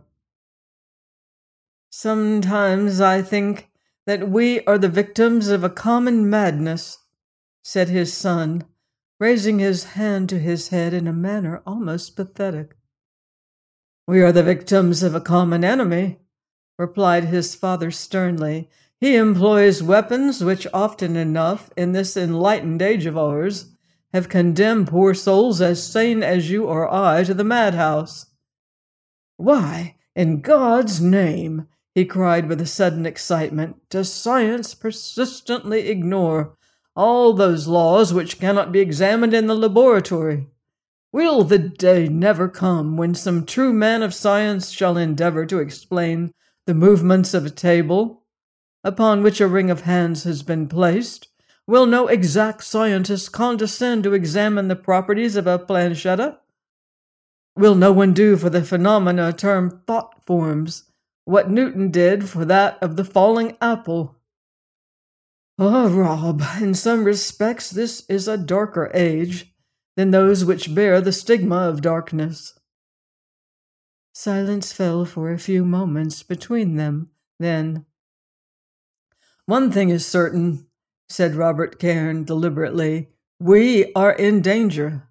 Sometimes 1.92 3.00
I 3.02 3.22
think 3.22 3.70
that 4.06 4.30
we 4.30 4.62
are 4.66 4.78
the 4.78 4.90
victims 4.90 5.50
of 5.50 5.64
a 5.64 5.70
common 5.70 6.30
madness, 6.30 7.00
said 7.64 7.90
his 7.90 8.14
son, 8.14 8.64
raising 9.20 9.60
his 9.60 9.84
hand 9.84 10.30
to 10.30 10.40
his 10.40 10.70
head 10.70 10.94
in 10.94 11.08
a 11.08 11.14
manner 11.14 11.62
almost 11.66 12.16
pathetic. 12.16 12.76
We 14.08 14.22
are 14.22 14.32
the 14.32 14.44
victims 14.44 15.04
of 15.04 15.16
a 15.16 15.22
common 15.22 15.64
enemy, 15.64 16.20
replied 16.78 17.26
his 17.26 17.56
father 17.56 17.92
sternly. 17.92 18.70
He 19.00 19.16
employs 19.16 19.84
weapons 19.84 20.44
which 20.44 20.68
often 20.74 21.16
enough, 21.16 21.72
in 21.78 21.92
this 21.92 22.18
enlightened 22.18 22.82
age 22.82 23.06
of 23.06 23.18
ours, 23.18 23.72
have 24.14 24.30
condemned 24.30 24.88
poor 24.88 25.14
souls 25.14 25.62
as 25.62 25.84
sane 25.84 26.24
as 26.24 26.50
you 26.50 26.66
or 26.66 26.92
I 26.92 27.24
to 27.24 27.34
the 27.34 27.44
madhouse. 27.44 28.28
Why, 29.38 29.96
in 30.16 30.42
God's 30.42 31.00
name, 31.00 31.68
he 31.94 32.06
cried 32.06 32.48
with 32.48 32.62
a 32.62 32.66
sudden 32.66 33.06
excitement. 33.06 33.78
Does 33.90 34.12
science 34.12 34.74
persistently 34.74 35.90
ignore 35.90 36.56
all 36.96 37.34
those 37.34 37.68
laws 37.68 38.14
which 38.14 38.40
cannot 38.40 38.72
be 38.72 38.80
examined 38.80 39.34
in 39.34 39.48
the 39.48 39.56
laboratory? 39.56 40.48
Will 41.12 41.44
the 41.44 41.60
day 41.60 42.08
never 42.08 42.48
come 42.50 42.98
when 42.98 43.16
some 43.16 43.46
true 43.46 43.74
man 43.74 44.04
of 44.04 44.14
science 44.14 44.72
shall 44.72 44.98
endeavor 44.98 45.46
to 45.46 45.60
explain 45.60 46.34
the 46.68 46.76
movements 46.76 47.34
of 47.34 47.48
a 47.48 47.50
table 47.50 48.24
upon 48.84 49.24
which 49.24 49.42
a 49.42 49.48
ring 49.48 49.72
of 49.72 49.82
hands 49.82 50.24
has 50.26 50.44
been 50.44 50.68
placed? 50.68 51.30
Will 51.66 51.88
no 51.88 52.08
exact 52.08 52.64
scientist 52.64 53.32
condescend 53.32 54.04
to 54.04 54.14
examine 54.14 54.68
the 54.68 54.76
properties 54.76 55.36
of 55.36 55.48
a 55.48 55.58
planchette? 55.58 56.40
Will 57.56 57.74
no 57.74 57.92
one 57.92 58.14
do 58.14 58.38
for 58.38 58.52
the 58.52 58.64
phenomena 58.64 59.34
termed 59.34 59.80
thought 59.88 60.24
forms 60.24 60.84
what 61.28 61.52
Newton 61.52 61.92
did 61.92 62.30
for 62.30 62.46
that 62.46 62.82
of 62.82 62.96
the 62.96 63.04
falling 63.04 63.58
apple. 63.60 64.16
Ah, 65.60 65.90
Rob, 65.92 66.42
in 66.62 66.74
some 66.74 67.04
respects 67.04 67.70
this 67.70 68.06
is 68.08 68.30
a 68.30 68.38
darker 68.38 68.90
age 68.94 69.54
than 69.98 70.12
those 70.12 70.46
which 70.46 70.74
bear 70.74 71.02
the 71.02 71.12
stigma 71.12 71.68
of 71.68 71.82
darkness. 71.82 72.57
Silence 74.20 74.74
fell 74.74 75.06
for 75.06 75.32
a 75.32 75.38
few 75.38 75.64
moments 75.64 76.24
between 76.24 76.76
them. 76.76 77.12
Then, 77.38 77.86
One 79.46 79.72
thing 79.72 79.90
is 79.90 80.08
certain, 80.08 80.66
said 81.08 81.36
Robert 81.36 81.78
Cairn 81.78 82.24
deliberately. 82.24 83.10
We 83.40 83.94
are 83.94 84.14
in 84.14 84.42
danger. 84.42 85.08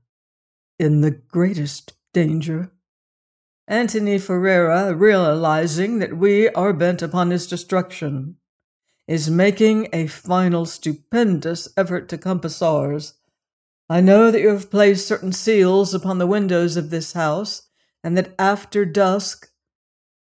In 0.80 1.02
the 1.02 1.12
greatest 1.12 1.92
danger. 2.12 2.72
Antony 3.68 4.18
Ferrara, 4.18 4.92
realizing 4.92 6.00
that 6.00 6.16
we 6.16 6.48
are 6.48 6.72
bent 6.72 7.00
upon 7.00 7.30
his 7.30 7.46
destruction, 7.46 8.38
is 9.06 9.30
making 9.30 9.86
a 9.92 10.08
final 10.08 10.66
stupendous 10.66 11.68
effort 11.76 12.08
to 12.08 12.18
compass 12.18 12.60
ours. 12.60 13.14
I 13.88 14.00
know 14.00 14.32
that 14.32 14.40
you 14.40 14.48
have 14.48 14.68
placed 14.68 15.06
certain 15.06 15.30
seals 15.30 15.94
upon 15.94 16.18
the 16.18 16.26
windows 16.26 16.76
of 16.76 16.90
this 16.90 17.12
house, 17.12 17.68
and 18.06 18.16
that 18.16 18.32
after 18.38 18.84
dusk 18.84 19.50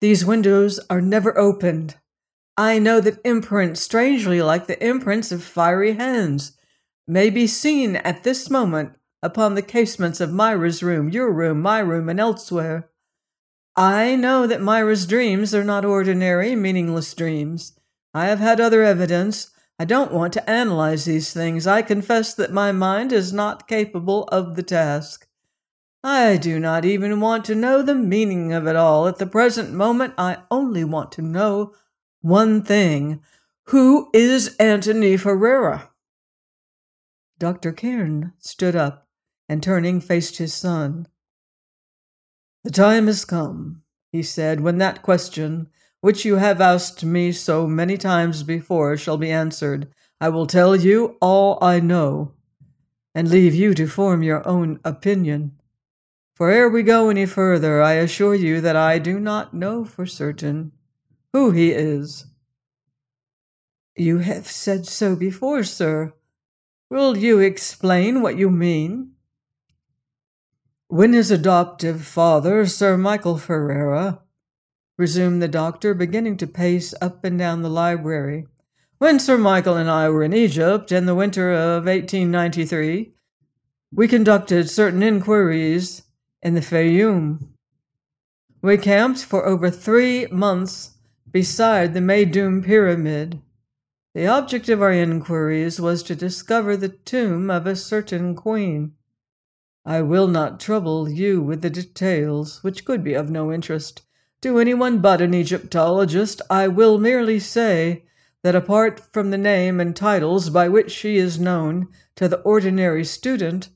these 0.00 0.25
windows 0.25 0.80
are 0.90 1.00
never 1.00 1.38
opened. 1.38 1.94
I 2.56 2.80
know 2.80 3.00
that 3.00 3.20
imprints, 3.25 3.80
strangely 3.80 4.42
like 4.42 4.66
the 4.66 4.85
imprints 4.85 5.30
of 5.30 5.44
fiery 5.44 5.92
hands, 5.92 6.58
may 7.06 7.30
be 7.30 7.47
seen 7.47 7.94
at 7.94 8.25
this 8.25 8.50
moment 8.50 8.97
upon 9.23 9.54
the 9.54 9.62
casements 9.62 10.20
of 10.20 10.32
Myra's 10.32 10.82
room, 10.82 11.08
your 11.08 11.32
room, 11.32 11.62
my 11.62 11.78
room, 11.78 12.08
and 12.08 12.18
elsewhere. 12.18 12.90
I 13.76 14.16
know 14.16 14.49
that 14.49 14.61
Myra's 14.61 15.06
dreams 15.06 15.54
are 15.54 15.62
not 15.62 15.85
ordinary, 15.85 16.56
meaningless 16.56 17.14
dreams. 17.14 17.78
I 18.12 18.26
have 18.26 18.40
had 18.40 18.61
other 18.61 18.82
evidence. 18.82 19.52
I 19.78 19.85
don't 19.85 20.12
want 20.12 20.32
to 20.32 20.50
analyze 20.50 21.04
these 21.04 21.32
things. 21.32 21.64
I 21.64 21.82
confess 21.82 22.35
that 22.35 22.52
my 22.52 22.73
mind 22.73 23.12
is 23.12 23.32
not 23.32 23.68
capable 23.68 24.25
of 24.25 24.56
the 24.56 24.64
task. 24.64 25.27
I 26.05 26.37
do 26.37 26.61
not 26.61 26.85
even 26.85 27.21
want 27.21 27.45
to 27.47 27.55
know 27.55 27.83
the 27.83 27.95
meaning 27.95 28.52
of 28.52 28.67
it 28.67 28.76
all. 28.76 29.09
At 29.09 29.19
the 29.19 29.26
present 29.26 29.73
moment, 29.73 30.14
I 30.17 30.38
only 30.50 30.85
want 30.85 31.11
to 31.12 31.23
know 31.23 31.75
one 32.21 32.62
thing. 32.62 33.21
Who 33.64 34.09
is 34.14 34.57
Antony 34.57 35.17
Ferrara? 35.17 35.90
Dr. 37.38 37.73
Cairn 37.73 38.33
stood 38.38 38.76
up 38.76 39.09
and 39.49 39.62
turning 39.62 40.00
faced 40.00 40.38
his 40.38 40.55
son. 40.55 41.09
The 42.64 42.71
time 42.71 43.07
has 43.07 43.25
come, 43.25 43.83
he 44.12 44.23
said, 44.23 44.61
when 44.61 44.78
that 44.78 45.02
question, 45.02 45.69
which 46.00 46.25
you 46.25 46.37
have 46.37 46.61
asked 46.61 47.05
me 47.05 47.33
so 47.33 47.67
many 47.67 47.97
times 47.97 48.43
before, 48.43 48.97
shall 48.97 49.17
be 49.17 49.31
answered. 49.31 49.88
I 50.21 50.28
will 50.28 50.47
tell 50.47 50.76
you 50.76 51.17
all 51.21 51.59
I 51.62 51.81
know, 51.81 52.33
and 53.14 53.28
leave 53.31 53.55
you 53.55 53.75
to 53.75 53.87
form 53.87 54.23
your 54.23 54.47
own 54.47 54.81
opinion. 54.85 55.59
For 56.38 56.52
ere 56.52 56.68
we 56.68 56.85
go 56.85 57.11
any 57.11 57.26
further, 57.26 57.83
I 57.83 57.95
assure 57.95 58.37
you 58.37 58.61
that 58.61 58.76
I 58.76 59.00
do 59.00 59.18
not 59.18 59.54
know 59.54 59.85
for 59.85 60.07
certain 60.07 60.71
who 61.33 61.50
he 61.50 61.73
is. 61.73 62.26
You 63.97 64.18
have 64.18 64.47
said 64.47 64.87
so 64.87 65.16
before, 65.16 65.64
sir. 65.64 66.14
Will 66.90 67.16
you 67.16 67.40
explain 67.40 68.23
what 68.23 68.38
you 68.38 68.50
mean? 68.50 69.14
When 70.87 71.12
his 71.12 71.33
adoptive 71.33 72.04
father, 72.04 72.66
Sir 72.66 72.97
Michael 72.97 73.37
Ferrara, 73.37 74.23
resumed 74.97 75.42
the 75.42 75.49
doctor, 75.49 75.92
beginning 75.92 76.37
to 76.37 76.47
pace 76.47 76.95
up 77.00 77.25
and 77.25 77.37
down 77.37 77.62
the 77.62 77.68
library, 77.68 78.47
when 78.99 79.18
Sir 79.18 79.38
Michael 79.38 79.76
and 79.76 79.90
I 79.90 80.09
were 80.09 80.23
in 80.23 80.33
Egypt 80.33 80.92
in 80.92 81.07
the 81.07 81.16
winter 81.16 81.52
of 81.52 81.87
1893, 81.87 83.12
we 83.91 84.06
conducted 84.06 84.71
certain 84.71 85.02
inquiries 85.02 86.04
in 86.43 86.55
the 86.55 86.61
Fayum. 86.61 87.49
We 88.63 88.77
camped 88.77 89.25
for 89.25 89.47
over 89.47 89.71
three 89.71 90.27
months 90.27 90.93
beside 91.31 91.95
the 91.95 92.01
Meidum 92.01 92.65
Pyramid. 92.65 93.41
The 94.15 94.27
object 94.27 94.69
of 94.69 94.83
our 94.83 94.93
inquiries 94.93 95.81
was 95.81 96.03
to 96.05 96.17
discover 96.17 96.77
the 96.77 96.89
tomb 96.89 97.51
of 97.51 97.67
a 97.67 97.77
certain 97.77 98.35
queen. 98.35 98.95
I 99.85 100.03
will 100.03 100.29
not 100.29 100.61
trouble 100.61 101.09
you 101.09 101.41
with 101.41 101.63
the 101.63 101.71
details, 101.71 102.63
which 102.63 102.85
could 102.85 103.05
be 103.05 103.15
of 103.15 103.31
no 103.31 103.53
interest 103.53 104.03
to 104.41 104.59
anyone 104.59 104.99
but 104.99 105.21
an 105.21 105.35
Egyptologist. 105.35 106.43
I 106.51 106.69
will 106.69 106.99
merely 106.99 107.39
say 107.39 108.05
that 108.43 108.55
apart 108.55 109.01
from 109.13 109.31
the 109.31 109.39
name 109.39 109.81
and 109.81 109.95
titles 109.95 110.51
by 110.51 110.69
which 110.69 110.91
she 110.91 111.17
is 111.17 111.41
known 111.41 111.89
to 112.17 112.29
the 112.29 112.41
ordinary 112.41 113.05
student, 113.05 113.69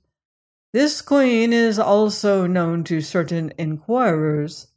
this 0.73 1.03
queen 1.03 1.53
is 1.53 1.79
also 1.79 2.47
known 2.47 2.85
to 2.85 3.01
certain 3.01 3.53
inquirers 3.59 4.69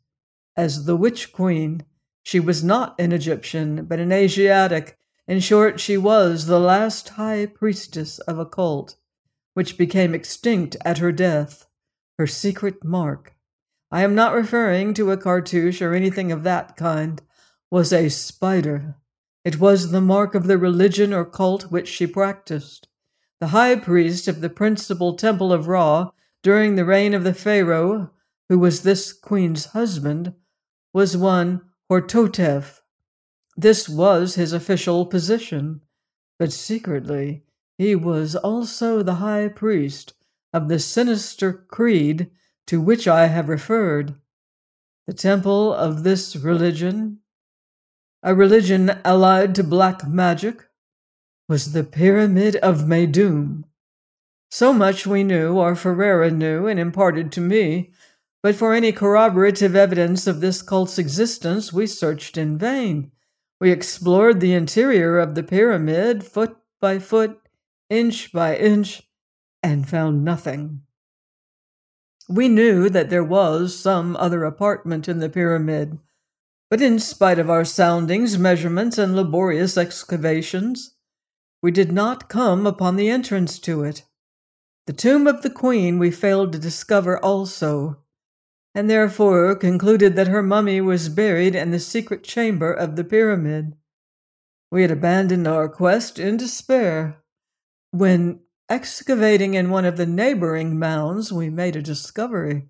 as 0.58 0.86
the 0.86 0.96
Witch 0.96 1.32
Queen. 1.32 1.84
She 2.24 2.40
was 2.40 2.64
not 2.64 3.00
an 3.00 3.12
Egyptian, 3.12 3.86
but 3.86 4.00
an 4.00 4.12
Asiatic. 4.12 4.98
In 5.28 5.40
short, 5.40 5.80
she 5.80 5.98
was 5.98 6.46
the 6.46 6.60
last 6.60 7.10
high 7.10 7.46
priestess 7.46 8.20
of 8.20 8.38
a 8.40 8.46
cult 8.46 8.96
which 9.54 9.78
became 9.78 10.14
extinct 10.14 10.76
at 10.84 10.98
her 10.98 11.12
death, 11.12 11.66
her 12.20 12.28
secret 12.28 12.84
mark. 12.84 13.36
I 13.90 14.04
am 14.04 14.14
not 14.14 14.34
referring 14.34 14.94
to 14.96 15.12
a 15.12 15.18
cartouche 15.18 15.82
or 15.82 15.94
anything 15.94 16.32
of 16.32 16.44
that 16.44 16.76
kind, 16.76 17.22
was 17.72 17.94
a 17.94 18.10
spider. 18.10 18.96
It 19.46 19.60
was 19.60 19.92
the 19.92 20.02
mark 20.02 20.36
of 20.36 20.48
the 20.48 20.58
religion 20.58 21.14
or 21.14 21.24
cult 21.24 21.72
which 21.72 21.88
she 21.88 22.06
practiced. 22.06 22.90
The 23.42 23.48
high 23.48 23.76
priest 23.76 24.28
of 24.28 24.42
the 24.42 24.50
principal 24.50 25.16
temple 25.16 25.52
of 25.52 25.68
Ra 25.68 26.12
during 26.42 26.76
the 26.76 26.86
reign 26.86 27.14
of 27.14 27.24
the 27.24 27.34
Pharaoh, 27.34 28.12
who 28.48 28.58
was 28.58 28.84
this 28.84 29.12
queen's 29.12 29.66
husband, 29.68 30.34
was 30.94 31.18
one 31.18 31.62
Hortotef. 31.92 32.82
This 33.58 33.90
was 33.90 34.36
his 34.36 34.54
official 34.54 35.06
position, 35.06 35.82
but 36.40 36.54
secretly 36.54 37.44
he 37.78 37.96
was 37.96 38.36
also 38.36 39.04
the 39.04 39.16
high 39.16 39.50
priest 39.50 40.14
of 40.54 40.70
the 40.70 40.80
sinister 40.80 41.52
creed 41.52 42.32
to 42.68 42.80
which 42.80 43.08
I 43.08 43.28
have 43.28 43.50
referred. 43.50 44.16
The 45.08 45.14
temple 45.14 45.74
of 45.74 46.04
this 46.04 46.36
religion, 46.36 47.20
a 48.24 48.34
religion 48.34 48.90
allied 49.04 49.54
to 49.56 49.64
black 49.64 50.08
magic, 50.08 50.68
was 51.48 51.72
the 51.72 51.84
Pyramid 51.84 52.56
of 52.58 52.86
Meidum. 52.86 53.64
So 54.52 54.74
much 54.74 55.06
we 55.06 55.24
knew, 55.24 55.58
or 55.58 55.76
Ferrara 55.76 56.32
knew 56.32 56.68
and 56.68 56.80
imparted 56.80 57.32
to 57.34 57.42
me, 57.42 57.92
but 58.42 58.56
for 58.56 58.74
any 58.74 58.92
corroborative 58.92 59.76
evidence 59.76 60.28
of 60.28 60.42
this 60.42 60.62
cult's 60.62 60.98
existence 60.98 61.74
we 61.74 61.88
searched 61.88 62.38
in 62.38 62.58
vain. 62.58 63.12
We 63.60 63.72
explored 63.72 64.40
the 64.40 64.54
interior 64.54 65.18
of 65.20 65.36
the 65.36 65.44
pyramid 65.44 66.24
foot 66.24 66.58
by 66.80 67.00
foot 67.00 67.40
inch 67.90 68.32
by 68.32 68.58
inch, 68.58 69.04
and 69.62 69.88
found 69.88 70.24
nothing. 70.24 70.82
We 72.28 72.50
knew 72.50 72.90
that 72.90 73.10
there 73.10 73.24
was 73.24 73.78
some 73.78 74.16
other 74.18 74.44
apartment 74.44 75.08
in 75.08 75.20
the 75.20 75.30
pyramid, 75.30 76.00
but 76.70 76.82
in 76.82 77.00
spite 77.00 77.38
of 77.38 77.50
our 77.50 77.66
soundings, 77.66 78.38
measurements, 78.38 78.98
and 78.98 79.16
laborious 79.16 79.78
excavations, 79.78 80.95
we 81.66 81.72
did 81.72 81.92
not 81.92 82.30
come 82.30 82.68
upon 82.68 82.96
the 82.96 83.10
entrance 83.10 83.58
to 83.58 83.84
it. 83.84 84.04
The 84.86 84.94
tomb 84.94 85.26
of 85.26 85.42
the 85.42 85.50
queen 85.50 85.98
we 85.98 86.12
failed 86.12 86.52
to 86.52 86.60
discover 86.60 87.18
also, 87.18 88.04
and 88.76 88.88
therefore 88.88 89.56
concluded 89.56 90.16
that 90.16 90.28
her 90.28 90.44
mummy 90.44 90.80
was 90.80 91.10
buried 91.10 91.56
in 91.56 91.72
the 91.72 91.80
secret 91.80 92.24
chamber 92.24 92.72
of 92.72 92.96
the 92.96 93.04
pyramid. 93.04 93.76
We 94.70 94.84
had 94.84 94.92
abandoned 94.92 95.48
our 95.48 95.68
quest 95.68 96.20
in 96.20 96.38
despair. 96.38 97.24
When 97.90 98.42
excavating 98.70 99.56
in 99.56 99.72
one 99.72 99.86
of 99.86 99.98
the 99.98 100.06
neighboring 100.06 100.78
mounds, 100.78 101.34
we 101.34 101.50
made 101.50 101.76
a 101.76 101.82
discovery. 101.82 102.70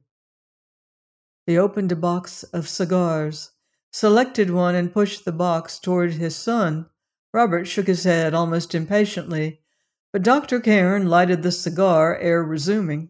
He 1.46 1.58
opened 1.58 1.92
a 1.92 1.98
box 1.98 2.44
of 2.44 2.70
cigars, 2.70 3.52
selected 3.92 4.52
one, 4.52 4.74
and 4.74 4.94
pushed 4.94 5.26
the 5.26 5.34
box 5.34 5.80
toward 5.80 6.14
his 6.14 6.34
son. 6.38 6.86
Robert 7.36 7.66
shook 7.66 7.88
his 7.88 8.06
head 8.06 8.34
almost 8.34 8.74
impatiently, 8.74 9.60
but 10.14 10.24
Dr. 10.24 10.62
Cairn 10.62 11.10
lighted 11.10 11.44
the 11.44 11.52
cigar 11.52 12.18
ere 12.20 12.42
resuming. 12.42 13.10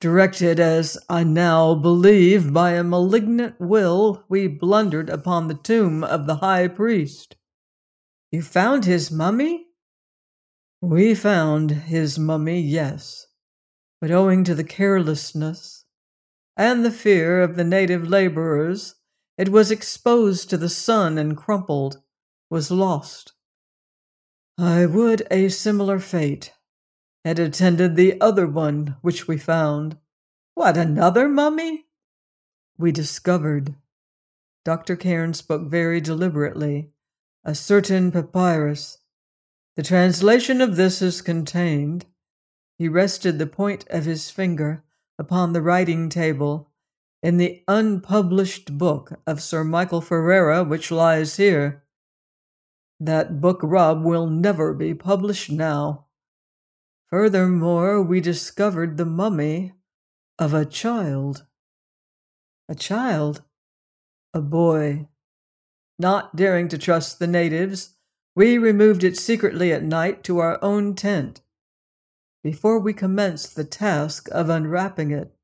Directed, 0.00 0.58
as 0.58 0.96
I 1.06 1.22
now 1.22 1.74
believe, 1.74 2.54
by 2.54 2.70
a 2.70 2.82
malignant 2.82 3.60
will, 3.60 4.24
we 4.30 4.46
blundered 4.48 5.10
upon 5.10 5.48
the 5.48 5.54
tomb 5.54 6.02
of 6.02 6.26
the 6.26 6.36
high 6.36 6.66
priest. 6.68 7.36
You 8.32 8.40
found 8.40 8.86
his 8.86 9.10
mummy? 9.10 9.66
We 10.80 11.14
found 11.14 11.72
his 11.72 12.18
mummy, 12.18 12.62
yes, 12.62 13.26
but 14.00 14.10
owing 14.10 14.44
to 14.44 14.54
the 14.54 14.64
carelessness 14.64 15.84
and 16.56 16.86
the 16.86 16.90
fear 16.90 17.42
of 17.42 17.56
the 17.56 17.64
native 17.64 18.08
laborers 18.08 18.94
It 19.36 19.50
was 19.50 19.70
exposed 19.70 20.48
to 20.48 20.56
the 20.56 20.70
sun 20.70 21.18
and 21.18 21.36
crumpled, 21.36 22.00
was 22.50 22.70
lost. 22.70 23.32
I 24.58 24.86
would 24.86 25.26
a 25.30 25.48
similar 25.48 25.98
fate 25.98 26.52
had 27.26 27.40
attended 27.40 27.96
the 27.96 28.20
other 28.20 28.46
one 28.46 28.96
which 29.02 29.26
we 29.26 29.36
found. 29.36 29.98
What, 30.54 30.76
another 30.76 31.28
mummy? 31.28 31.86
We 32.78 32.92
discovered. 32.92 33.74
Dr. 34.64 34.94
Cairn 34.94 35.34
spoke 35.34 35.68
very 35.68 36.00
deliberately. 36.00 36.92
A 37.44 37.54
certain 37.54 38.12
papyrus. 38.12 38.98
The 39.74 39.82
translation 39.82 40.60
of 40.60 40.76
this 40.76 41.02
is 41.02 41.20
contained. 41.20 42.06
He 42.78 42.88
rested 42.88 43.38
the 43.38 43.46
point 43.46 43.84
of 43.90 44.04
his 44.04 44.30
finger 44.30 44.84
upon 45.18 45.52
the 45.52 45.62
writing 45.62 46.08
table 46.08 46.70
in 47.22 47.38
the 47.38 47.64
unpublished 47.66 48.78
book 48.78 49.18
of 49.26 49.42
Sir 49.42 49.64
Michael 49.64 50.00
Ferrara, 50.00 50.62
which 50.62 50.92
lies 50.92 51.38
here. 51.38 51.82
That 52.98 53.40
book, 53.40 53.60
Rob, 53.62 54.02
will 54.02 54.26
never 54.26 54.72
be 54.72 54.94
published 54.94 55.50
now. 55.50 56.06
Furthermore, 57.10 58.02
we 58.02 58.20
discovered 58.20 58.96
the 58.96 59.04
mummy 59.04 59.74
of 60.38 60.54
a 60.54 60.64
child. 60.64 61.44
A 62.68 62.74
child? 62.74 63.42
A 64.34 64.40
boy. 64.40 65.08
Not 65.98 66.36
daring 66.36 66.68
to 66.68 66.78
trust 66.78 67.18
the 67.18 67.26
natives, 67.26 67.96
we 68.34 68.58
removed 68.58 69.02
it 69.04 69.16
secretly 69.16 69.72
at 69.72 69.82
night 69.82 70.22
to 70.24 70.38
our 70.38 70.62
own 70.62 70.94
tent. 70.94 71.40
Before 72.42 72.78
we 72.78 72.92
commenced 72.92 73.56
the 73.56 73.64
task 73.64 74.28
of 74.30 74.50
unwrapping 74.50 75.10
it, 75.10 75.34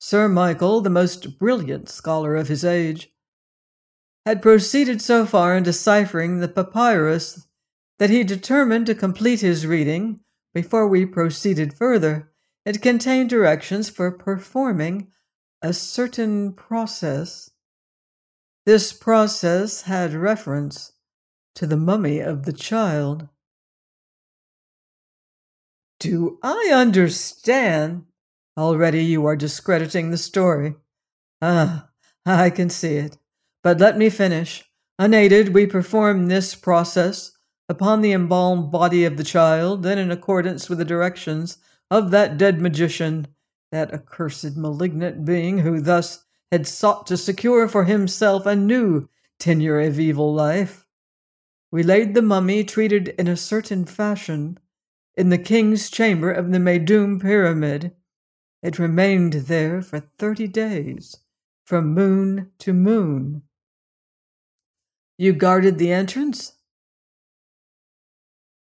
Sir 0.00 0.28
Michael, 0.28 0.80
the 0.80 0.90
most 0.90 1.38
brilliant 1.38 1.88
scholar 1.88 2.34
of 2.36 2.48
his 2.48 2.64
age, 2.64 3.12
had 4.28 4.42
proceeded 4.42 5.00
so 5.00 5.24
far 5.24 5.56
in 5.56 5.62
deciphering 5.62 6.38
the 6.38 6.48
papyrus 6.48 7.48
that 7.98 8.10
he 8.10 8.22
determined 8.22 8.84
to 8.84 8.94
complete 8.94 9.40
his 9.40 9.66
reading 9.66 10.20
before 10.52 10.86
we 10.86 11.06
proceeded 11.06 11.72
further. 11.72 12.30
It 12.66 12.82
contained 12.82 13.30
directions 13.30 13.88
for 13.88 14.10
performing 14.10 15.10
a 15.62 15.72
certain 15.72 16.52
process. 16.52 17.48
This 18.66 18.92
process 18.92 19.82
had 19.82 20.12
reference 20.12 20.92
to 21.54 21.66
the 21.66 21.78
mummy 21.78 22.18
of 22.18 22.44
the 22.44 22.52
child. 22.52 23.28
Do 26.00 26.38
I 26.42 26.70
understand? 26.74 28.04
Already 28.58 29.04
you 29.04 29.24
are 29.24 29.36
discrediting 29.36 30.10
the 30.10 30.18
story. 30.18 30.74
Ah, 31.40 31.88
I 32.26 32.50
can 32.50 32.68
see 32.68 32.96
it. 32.96 33.16
But 33.62 33.80
let 33.80 33.98
me 33.98 34.08
finish. 34.10 34.64
Unaided, 34.98 35.54
we 35.54 35.66
perform 35.66 36.26
this 36.26 36.54
process 36.54 37.32
upon 37.68 38.00
the 38.00 38.12
embalmed 38.12 38.70
body 38.70 39.04
of 39.04 39.16
the 39.16 39.24
child, 39.24 39.82
then 39.82 39.98
in 39.98 40.10
accordance 40.10 40.68
with 40.68 40.78
the 40.78 40.84
directions 40.84 41.58
of 41.90 42.10
that 42.10 42.38
dead 42.38 42.60
magician, 42.60 43.26
that 43.70 43.92
accursed 43.92 44.56
malignant 44.56 45.24
being 45.24 45.58
who 45.58 45.80
thus 45.80 46.24
had 46.50 46.66
sought 46.66 47.06
to 47.06 47.16
secure 47.16 47.68
for 47.68 47.84
himself 47.84 48.46
a 48.46 48.56
new 48.56 49.08
tenure 49.38 49.80
of 49.80 50.00
evil 50.00 50.32
life. 50.32 50.86
We 51.70 51.82
laid 51.82 52.14
the 52.14 52.22
mummy, 52.22 52.64
treated 52.64 53.08
in 53.18 53.28
a 53.28 53.36
certain 53.36 53.84
fashion, 53.84 54.58
in 55.16 55.28
the 55.28 55.36
king's 55.36 55.90
chamber 55.90 56.30
of 56.30 56.50
the 56.50 56.58
Meidum 56.58 57.20
Pyramid. 57.20 57.92
It 58.62 58.78
remained 58.78 59.34
there 59.34 59.82
for 59.82 60.00
thirty 60.00 60.48
days, 60.48 61.16
from 61.66 61.92
moon 61.92 62.52
to 62.60 62.72
moon. 62.72 63.42
You 65.18 65.32
guarded 65.32 65.78
the 65.78 65.90
entrance? 65.90 66.52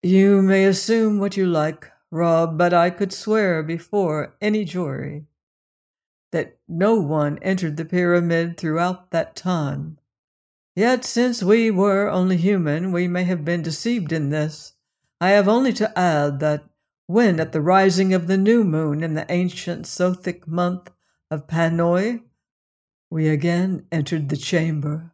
You 0.04 0.42
may 0.42 0.66
assume 0.66 1.18
what 1.18 1.38
you 1.38 1.46
like, 1.46 1.90
Rob, 2.12 2.58
but 2.58 2.74
I 2.74 2.90
could 2.90 3.14
swear 3.14 3.64
before 3.64 4.36
any 4.42 4.66
jury 4.66 5.28
that 6.34 6.58
no 6.68 6.96
one 6.96 7.38
entered 7.42 7.78
the 7.78 7.86
pyramid 7.86 8.58
throughout 8.58 9.12
that 9.12 9.36
time. 9.36 9.98
Yet, 10.76 11.06
since 11.06 11.42
we 11.42 11.72
were 11.72 12.10
only 12.10 12.36
human, 12.36 12.92
we 12.92 13.08
may 13.08 13.24
have 13.24 13.46
been 13.46 13.62
deceived 13.62 14.12
in 14.12 14.30
this. 14.30 14.74
I 15.22 15.30
have 15.30 15.48
only 15.48 15.72
to 15.74 15.98
add 15.98 16.42
that 16.42 16.66
when, 17.08 17.40
at 17.40 17.54
the 17.54 17.62
rising 17.62 18.14
of 18.14 18.28
the 18.28 18.38
new 18.38 18.66
moon 18.66 19.04
in 19.04 19.14
the 19.14 19.26
ancient 19.30 19.86
Sothic 19.86 20.48
month 20.48 20.90
of 21.30 21.48
Paoni, 21.48 22.24
we 23.10 23.30
again 23.30 23.86
entered 23.92 24.30
the 24.30 24.38
chamber, 24.38 25.14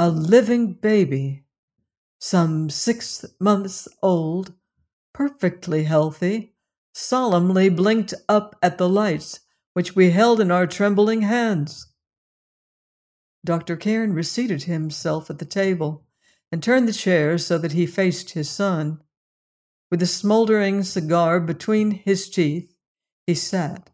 a 0.00 0.08
living 0.08 0.72
baby, 0.74 1.44
some 2.20 2.70
six 2.70 3.24
months 3.40 3.88
old, 4.00 4.54
perfectly 5.12 5.82
healthy, 5.82 6.54
solemnly 6.94 7.68
blinked 7.68 8.14
up 8.28 8.54
at 8.62 8.78
the 8.78 8.88
lights 8.88 9.40
which 9.72 9.96
we 9.96 10.10
held 10.10 10.40
in 10.40 10.52
our 10.52 10.68
trembling 10.68 11.22
hands. 11.22 11.88
Dr. 13.44 13.76
Cairn 13.76 14.12
reseated 14.12 14.64
himself 14.64 15.30
at 15.30 15.40
the 15.40 15.44
table 15.44 16.04
and 16.52 16.62
turned 16.62 16.86
the 16.86 16.92
chair 16.92 17.36
so 17.36 17.58
that 17.58 17.72
he 17.72 17.84
faced 17.84 18.30
his 18.30 18.48
son. 18.48 19.00
With 19.90 20.00
a 20.02 20.06
smoldering 20.06 20.84
cigar 20.84 21.40
between 21.40 21.90
his 21.90 22.30
teeth, 22.30 22.72
he 23.26 23.34
sat, 23.34 23.90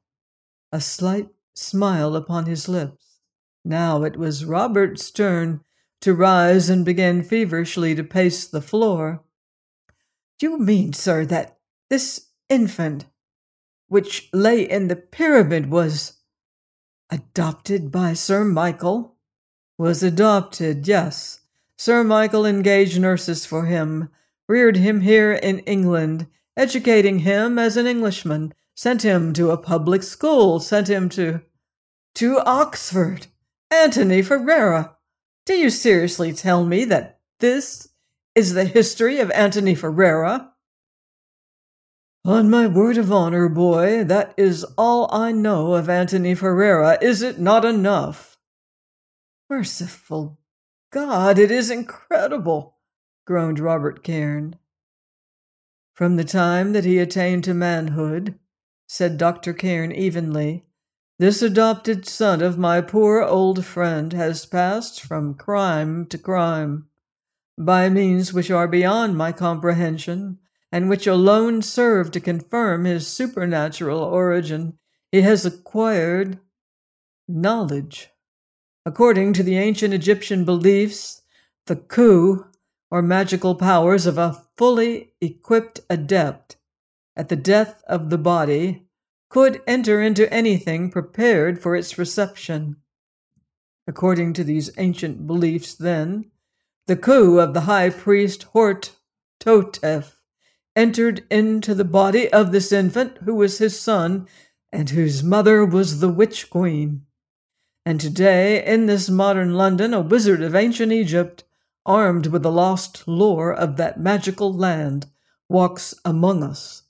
a 0.70 0.82
slight 0.82 1.28
smile 1.54 2.14
upon 2.14 2.44
his 2.44 2.68
lips. 2.68 3.20
Now 3.64 4.02
it 4.02 4.18
was 4.18 4.44
Robert's 4.44 5.10
turn 5.10 5.62
to 6.04 6.12
rise 6.12 6.68
and 6.68 6.84
began 6.84 7.22
feverishly 7.22 7.94
to 7.94 8.04
pace 8.04 8.46
the 8.46 8.60
floor. 8.60 9.24
Do 10.38 10.50
you 10.50 10.58
mean, 10.58 10.92
sir, 10.92 11.24
that 11.24 11.56
this 11.88 12.26
infant, 12.50 13.06
which 13.88 14.28
lay 14.30 14.68
in 14.68 14.88
the 14.88 14.96
pyramid, 14.96 15.70
was 15.70 16.18
adopted 17.10 17.90
by 17.90 18.12
Sir 18.12 18.44
Michael? 18.44 19.16
Was 19.78 20.02
adopted, 20.02 20.86
yes. 20.86 21.40
Sir 21.78 22.04
Michael 22.04 22.44
engaged 22.44 23.00
nurses 23.00 23.46
for 23.46 23.64
him, 23.64 24.10
reared 24.46 24.76
him 24.76 25.00
here 25.00 25.32
in 25.32 25.60
England, 25.60 26.26
educating 26.54 27.20
him 27.20 27.58
as 27.58 27.78
an 27.78 27.86
Englishman, 27.86 28.52
sent 28.74 29.00
him 29.00 29.32
to 29.32 29.50
a 29.50 29.56
public 29.56 30.02
school, 30.02 30.60
sent 30.60 30.86
him 30.86 31.08
to. 31.08 31.40
to 32.16 32.40
Oxford. 32.40 33.28
Antony 33.70 34.20
Ferrara. 34.20 34.94
Do 35.46 35.54
you 35.54 35.68
seriously 35.68 36.32
tell 36.32 36.64
me 36.64 36.86
that 36.86 37.20
this 37.40 37.88
is 38.34 38.54
the 38.54 38.64
history 38.64 39.20
of 39.20 39.30
Antony 39.32 39.74
Ferrara? 39.74 40.52
On 42.24 42.48
my 42.48 42.66
word 42.66 42.96
of 42.96 43.12
honor, 43.12 43.50
boy, 43.50 44.04
that 44.04 44.32
is 44.38 44.64
all 44.78 45.14
I 45.14 45.32
know 45.32 45.74
of 45.74 45.90
Antony 45.90 46.34
Ferrara. 46.34 46.96
Is 47.02 47.20
it 47.20 47.38
not 47.38 47.66
enough? 47.66 48.38
Merciful 49.50 50.38
God, 50.90 51.38
it 51.38 51.50
is 51.50 51.70
incredible, 51.70 52.78
groaned 53.26 53.58
Robert 53.58 54.02
Cairn. 54.02 54.56
From 55.92 56.16
the 56.16 56.24
time 56.24 56.72
that 56.72 56.86
he 56.86 56.98
attained 56.98 57.44
to 57.44 57.52
manhood, 57.52 58.38
said 58.86 59.18
Dr. 59.18 59.52
Cairn 59.52 59.92
evenly, 59.92 60.64
this 61.18 61.42
adopted 61.42 62.06
son 62.06 62.42
of 62.42 62.58
my 62.58 62.80
poor 62.80 63.22
old 63.22 63.64
friend 63.64 64.12
has 64.12 64.46
passed 64.46 65.00
from 65.00 65.34
crime 65.34 66.06
to 66.06 66.18
crime, 66.18 66.88
by 67.56 67.88
means 67.88 68.32
which 68.32 68.50
are 68.50 68.66
beyond 68.66 69.16
my 69.16 69.30
comprehension, 69.30 70.38
and 70.72 70.90
which 70.90 71.06
alone 71.06 71.62
serve 71.62 72.10
to 72.10 72.18
confirm 72.18 72.84
his 72.84 73.06
supernatural 73.06 74.00
origin. 74.00 74.76
He 75.12 75.20
has 75.20 75.46
acquired 75.46 76.40
knowledge. 77.28 78.10
According 78.84 79.34
to 79.34 79.44
the 79.44 79.56
ancient 79.56 79.94
Egyptian 79.94 80.44
beliefs, 80.44 81.22
the 81.66 81.76
khu, 81.76 82.46
or 82.90 83.02
magical 83.02 83.54
powers 83.54 84.04
of 84.04 84.18
a 84.18 84.42
fully 84.56 85.12
equipped 85.20 85.80
adept, 85.88 86.56
at 87.16 87.28
the 87.28 87.36
death 87.36 87.82
of 87.86 88.10
the 88.10 88.18
body, 88.18 88.83
could 89.34 89.60
enter 89.66 90.00
into 90.00 90.32
anything 90.32 90.88
prepared 90.88 91.60
for 91.60 91.74
its 91.74 91.98
reception. 91.98 92.76
According 93.84 94.32
to 94.34 94.44
these 94.44 94.70
ancient 94.78 95.26
beliefs, 95.26 95.74
then, 95.74 96.30
the 96.86 96.94
khu 96.94 97.40
of 97.40 97.52
the 97.52 97.62
high 97.62 97.90
priest 97.90 98.44
Hort 98.52 98.92
Totef 99.40 100.12
entered 100.76 101.24
into 101.32 101.74
the 101.74 101.84
body 101.84 102.32
of 102.32 102.52
this 102.52 102.70
infant 102.70 103.18
who 103.24 103.34
was 103.34 103.58
his 103.58 103.76
son 103.76 104.28
and 104.72 104.90
whose 104.90 105.24
mother 105.24 105.64
was 105.64 105.98
the 105.98 106.08
witch 106.08 106.48
queen. 106.48 107.04
And 107.84 108.00
today, 108.00 108.64
in 108.64 108.86
this 108.86 109.10
modern 109.10 109.54
London, 109.54 109.92
a 109.92 110.00
wizard 110.00 110.42
of 110.42 110.54
ancient 110.54 110.92
Egypt, 110.92 111.42
armed 111.84 112.28
with 112.28 112.44
the 112.44 112.52
lost 112.52 113.08
lore 113.08 113.52
of 113.52 113.78
that 113.78 113.98
magical 113.98 114.52
land, 114.52 115.06
walks 115.48 115.92
among 116.04 116.44
us. 116.44 116.83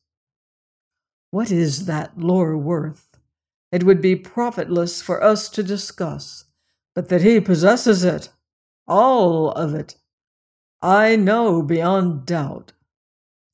What 1.35 1.51
is 1.51 1.87
that 1.87 2.17
lore 2.17 2.57
worth? 2.57 3.19
It 3.73 3.83
would 3.83 4.01
be 4.01 4.15
profitless 4.15 5.03
for 5.03 5.21
us 5.21 5.49
to 5.49 5.65
discuss. 5.65 6.45
but 6.95 7.09
that 7.09 7.23
he 7.23 7.41
possesses 7.41 8.05
it, 8.05 8.29
all 8.87 9.51
of 9.51 9.75
it. 9.75 9.97
I 10.81 11.17
know 11.17 11.61
beyond 11.61 12.25
doubt. 12.25 12.73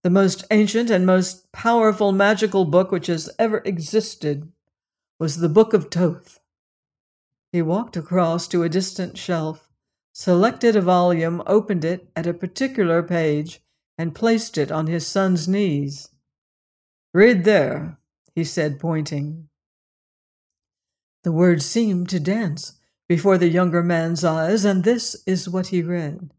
The 0.02 0.10
most 0.10 0.44
ancient 0.50 0.90
and 0.90 1.06
most 1.06 1.52
powerful 1.52 2.12
magical 2.12 2.66
book 2.66 2.92
which 2.92 3.06
has 3.06 3.30
ever 3.38 3.62
existed 3.64 4.52
was 5.18 5.38
the 5.38 5.48
Book 5.48 5.72
of 5.72 5.90
Thoth. 5.90 6.38
He 7.50 7.62
walked 7.62 7.96
across 7.96 8.46
to 8.48 8.62
a 8.62 8.68
distant 8.68 9.16
shelf, 9.16 9.70
selected 10.12 10.76
a 10.76 10.82
volume, 10.82 11.42
opened 11.46 11.86
it 11.86 12.10
at 12.14 12.26
a 12.26 12.34
particular 12.34 13.02
page, 13.02 13.62
and 13.96 14.14
placed 14.14 14.58
it 14.58 14.70
on 14.70 14.86
his 14.86 15.06
son's 15.06 15.48
knees. 15.48 16.09
Read 17.12 17.44
there, 17.44 17.98
he 18.34 18.44
said, 18.44 18.78
pointing. 18.78 19.48
The 21.24 21.32
words 21.32 21.66
seemed 21.66 22.08
to 22.10 22.20
dance 22.20 22.74
before 23.08 23.36
the 23.36 23.48
younger 23.48 23.82
man's 23.82 24.24
eyes, 24.24 24.64
and 24.64 24.84
this 24.84 25.20
is 25.26 25.48
what 25.48 25.68
he 25.68 25.82
read. 25.82 26.30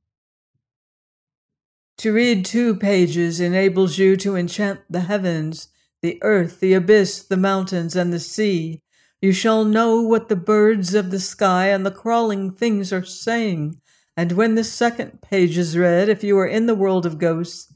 To 1.98 2.14
read 2.14 2.46
two 2.46 2.76
pages 2.76 3.40
enables 3.40 3.98
you 3.98 4.16
to 4.18 4.36
enchant 4.36 4.80
the 4.90 5.02
heavens, 5.02 5.68
the 6.02 6.18
earth, 6.24 6.60
the 6.60 6.74
abyss, 6.74 7.22
the 7.22 7.38
mountains, 7.38 7.96
and 7.96 8.12
the 8.12 8.20
sea. 8.20 8.82
You 9.22 9.34
shall 9.34 9.66
know 9.66 10.02
what 10.02 10.30
the 10.30 10.36
birds 10.36 10.96
of 10.96 11.12
the 11.12 11.20
sky 11.20 11.68
and 11.68 11.86
the 11.86 11.92
crawling 11.92 12.52
things 12.54 12.92
are 12.92 13.04
saying. 13.04 13.80
And 14.18 14.32
when 14.32 14.56
the 14.56 14.64
second 14.64 15.22
page 15.22 15.58
is 15.58 15.78
read, 15.78 16.10
if 16.10 16.24
you 16.24 16.38
are 16.40 16.48
in 16.48 16.66
the 16.66 16.74
world 16.74 17.06
of 17.06 17.20
ghosts, 17.20 17.71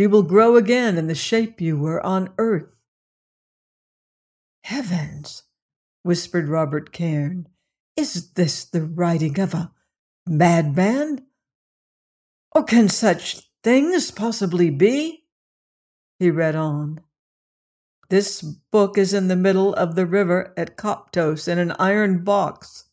you 0.00 0.08
will 0.08 0.22
grow 0.22 0.56
again 0.56 0.96
in 0.96 1.08
the 1.08 1.14
shape 1.14 1.60
you 1.60 1.76
were 1.76 2.04
on 2.04 2.30
earth. 2.38 2.74
Heavens, 4.64 5.42
whispered 6.02 6.48
Robert 6.48 6.90
Cairn, 6.90 7.46
is 7.96 8.32
this 8.32 8.64
the 8.64 8.82
writing 8.82 9.38
of 9.38 9.52
a 9.52 9.72
madman? 10.26 11.26
Or 12.52 12.64
can 12.64 12.88
such 12.88 13.50
things 13.62 14.10
possibly 14.10 14.70
be? 14.70 15.24
He 16.18 16.30
read 16.30 16.56
on. 16.56 17.02
This 18.08 18.40
book 18.40 18.96
is 18.96 19.12
in 19.12 19.28
the 19.28 19.36
middle 19.36 19.74
of 19.74 19.96
the 19.96 20.06
river 20.06 20.54
at 20.56 20.78
Koptos 20.78 21.46
in 21.46 21.58
an 21.58 21.72
iron 21.72 22.24
box. 22.24 22.84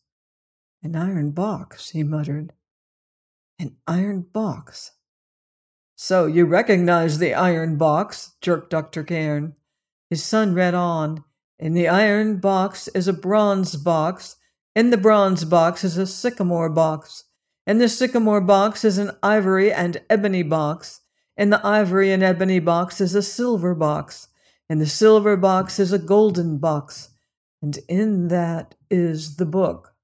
An 0.82 0.94
iron 0.94 1.30
box, 1.30 1.88
he 1.90 2.02
muttered. 2.02 2.52
An 3.58 3.76
iron 3.86 4.26
box. 4.30 4.92
So 6.00 6.26
you 6.26 6.44
recognize 6.44 7.18
the 7.18 7.34
iron 7.34 7.76
box, 7.76 8.34
jerked 8.40 8.70
Dr. 8.70 9.02
Cairn. 9.02 9.56
His 10.08 10.22
son 10.22 10.54
read 10.54 10.72
on. 10.72 11.24
In 11.58 11.74
the 11.74 11.88
iron 11.88 12.36
box 12.38 12.86
is 12.94 13.08
a 13.08 13.12
bronze 13.12 13.74
box. 13.74 14.36
In 14.76 14.90
the 14.90 14.96
bronze 14.96 15.44
box 15.44 15.82
is 15.82 15.98
a 15.98 16.06
sycamore 16.06 16.70
box. 16.70 17.24
In 17.66 17.78
the 17.78 17.88
sycamore 17.88 18.40
box 18.40 18.84
is 18.84 18.98
an 18.98 19.10
ivory 19.24 19.72
and 19.72 20.00
ebony 20.08 20.44
box. 20.44 21.00
In 21.36 21.50
the 21.50 21.66
ivory 21.66 22.12
and 22.12 22.22
ebony 22.22 22.60
box 22.60 23.00
is 23.00 23.16
a 23.16 23.20
silver 23.20 23.74
box. 23.74 24.28
In 24.70 24.78
the 24.78 24.86
silver 24.86 25.36
box 25.36 25.80
is 25.80 25.92
a 25.92 25.98
golden 25.98 26.58
box. 26.58 27.08
And 27.60 27.76
in 27.88 28.28
that 28.28 28.76
is 28.88 29.34
the 29.34 29.46
book. 29.46 29.96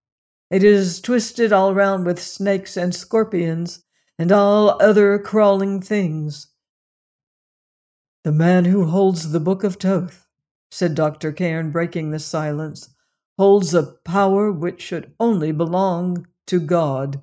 It 0.51 0.65
is 0.65 1.01
twisted 1.01 1.53
all 1.53 1.73
round 1.73 2.05
with 2.05 2.21
snakes 2.21 2.77
and 2.77 2.93
scorpions 2.93 3.85
and 4.18 4.31
all 4.31 4.81
other 4.81 5.18
crawling 5.18 5.81
things. 5.81 6.48
The 8.22 8.33
man 8.33 8.64
who 8.64 8.87
holds 8.87 9.33
the 9.33 9.40
book 9.40 9.64
of 9.64 9.77
Thoth, 9.77 10.27
said 10.70 10.94
Dr. 10.94 11.33
Cairn, 11.33 11.70
breaking 11.70 12.11
the 12.11 12.18
silence, 12.18 12.94
holds 13.38 13.74
a 13.74 13.83
power 14.05 14.50
which 14.50 14.81
should 14.81 15.12
only 15.18 15.53
belong 15.53 16.27
to 16.46 16.61
God. 16.61 17.20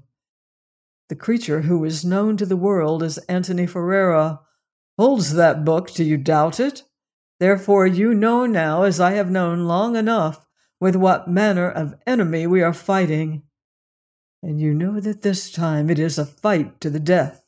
The 1.09 1.15
creature 1.15 1.61
who 1.61 1.83
is 1.83 2.05
known 2.05 2.37
to 2.37 2.45
the 2.45 2.57
world 2.57 3.03
as 3.03 3.17
Antony 3.29 3.65
Ferrara 3.65 4.41
holds 4.97 5.33
that 5.33 5.65
book. 5.65 5.91
Do 5.91 6.03
you 6.03 6.17
doubt 6.17 6.59
it? 6.59 6.83
Therefore, 7.39 7.87
you 7.87 8.13
know 8.13 8.45
now, 8.45 8.83
as 8.83 8.99
I 8.99 9.11
have 9.13 9.31
known 9.31 9.65
long 9.65 9.95
enough, 9.95 10.45
with 10.79 10.95
what 10.95 11.27
manner 11.27 11.69
of 11.69 11.95
enemy 12.05 12.45
we 12.47 12.61
are 12.61 12.73
fighting. 12.73 13.43
And 14.43 14.59
you 14.59 14.73
know 14.73 14.99
that 14.99 15.21
this 15.21 15.51
time 15.51 15.89
it 15.89 15.99
is 15.99 16.17
a 16.17 16.25
fight 16.25 16.81
to 16.81 16.89
the 16.89 16.99
death. 16.99 17.45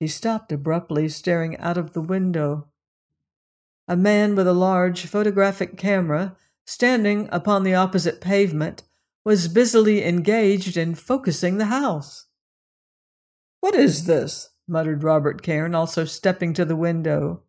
He 0.00 0.08
stopped 0.08 0.52
abruptly, 0.52 1.08
staring 1.08 1.56
out 1.58 1.76
of 1.76 1.92
the 1.92 2.00
window. 2.00 2.68
A 3.86 3.96
man 3.96 4.34
with 4.34 4.46
a 4.46 4.52
large 4.52 5.06
photographic 5.06 5.76
camera, 5.76 6.36
standing 6.66 7.28
upon 7.32 7.62
the 7.62 7.74
opposite 7.74 8.20
pavement, 8.20 8.82
was 9.24 9.48
busily 9.48 10.04
engaged 10.04 10.76
in 10.76 10.94
focusing 10.94 11.58
the 11.58 11.66
house. 11.66 12.26
What 13.60 13.74
is 13.74 14.06
this? 14.06 14.50
muttered 14.68 15.02
Robert 15.02 15.42
Cairn, 15.42 15.74
also 15.74 16.04
stepping 16.04 16.52
to 16.54 16.64
the 16.64 16.76
window. 16.76 17.42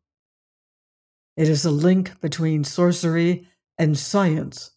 It 1.36 1.50
is 1.50 1.66
a 1.66 1.72
link 1.72 2.20
between 2.22 2.64
sorcery 2.64 3.48
and 3.78 3.98
science, 3.98 4.72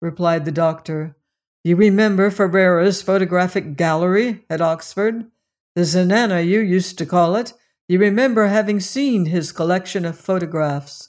replied 0.00 0.44
the 0.44 0.52
doctor. 0.52 1.16
You 1.64 1.76
remember 1.76 2.30
Ferrara's 2.30 3.00
photographic 3.00 3.76
gallery 3.76 4.44
at 4.50 4.60
Oxford? 4.60 5.24
The 5.74 5.82
Zenana, 5.82 6.46
you 6.46 6.60
used 6.60 6.98
to 6.98 7.06
call 7.06 7.36
it. 7.36 7.54
You 7.88 7.98
remember 7.98 8.46
having 8.46 8.80
seen 8.80 9.26
his 9.26 9.50
collection 9.50 10.04
of 10.04 10.18
photographs 10.18 11.08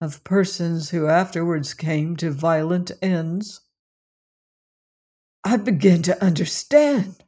of 0.00 0.24
persons 0.24 0.90
who 0.90 1.06
afterwards 1.06 1.74
came 1.74 2.16
to 2.16 2.30
violent 2.30 2.90
ends. 3.02 3.60
I 5.44 5.58
begin 5.58 6.00
to 6.02 6.22
understand, 6.24 7.24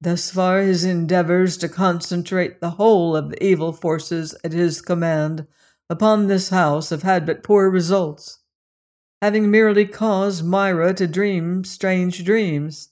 Thus 0.00 0.30
far, 0.30 0.60
his 0.60 0.84
endeavors 0.84 1.56
to 1.56 1.68
concentrate 1.68 2.60
the 2.60 2.70
whole 2.70 3.16
of 3.16 3.30
the 3.30 3.44
evil 3.44 3.72
forces 3.72 4.34
at 4.44 4.52
his 4.52 4.80
command 4.80 5.46
upon 5.90 6.28
this 6.28 6.50
house 6.50 6.90
have 6.90 7.02
had 7.02 7.26
but 7.26 7.42
poor 7.42 7.68
results, 7.68 8.38
having 9.20 9.50
merely 9.50 9.84
caused 9.84 10.44
Myra 10.44 10.94
to 10.94 11.06
dream 11.06 11.64
strange 11.64 12.24
dreams, 12.24 12.90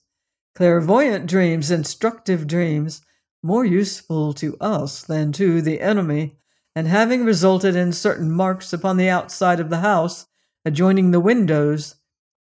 clairvoyant 0.55 1.25
dreams, 1.27 1.71
instructive 1.71 2.47
dreams, 2.47 3.01
more 3.43 3.65
useful 3.65 4.33
to 4.33 4.57
us 4.59 5.03
than 5.03 5.31
to 5.31 5.61
the 5.61 5.79
enemy, 5.79 6.37
and 6.75 6.87
having 6.87 7.23
resulted 7.23 7.75
in 7.75 7.93
certain 7.93 8.31
marks 8.31 8.73
upon 8.73 8.97
the 8.97 9.09
outside 9.09 9.59
of 9.59 9.69
the 9.69 9.79
house 9.79 10.27
adjoining 10.65 11.11
the 11.11 11.19
windows, 11.19 11.95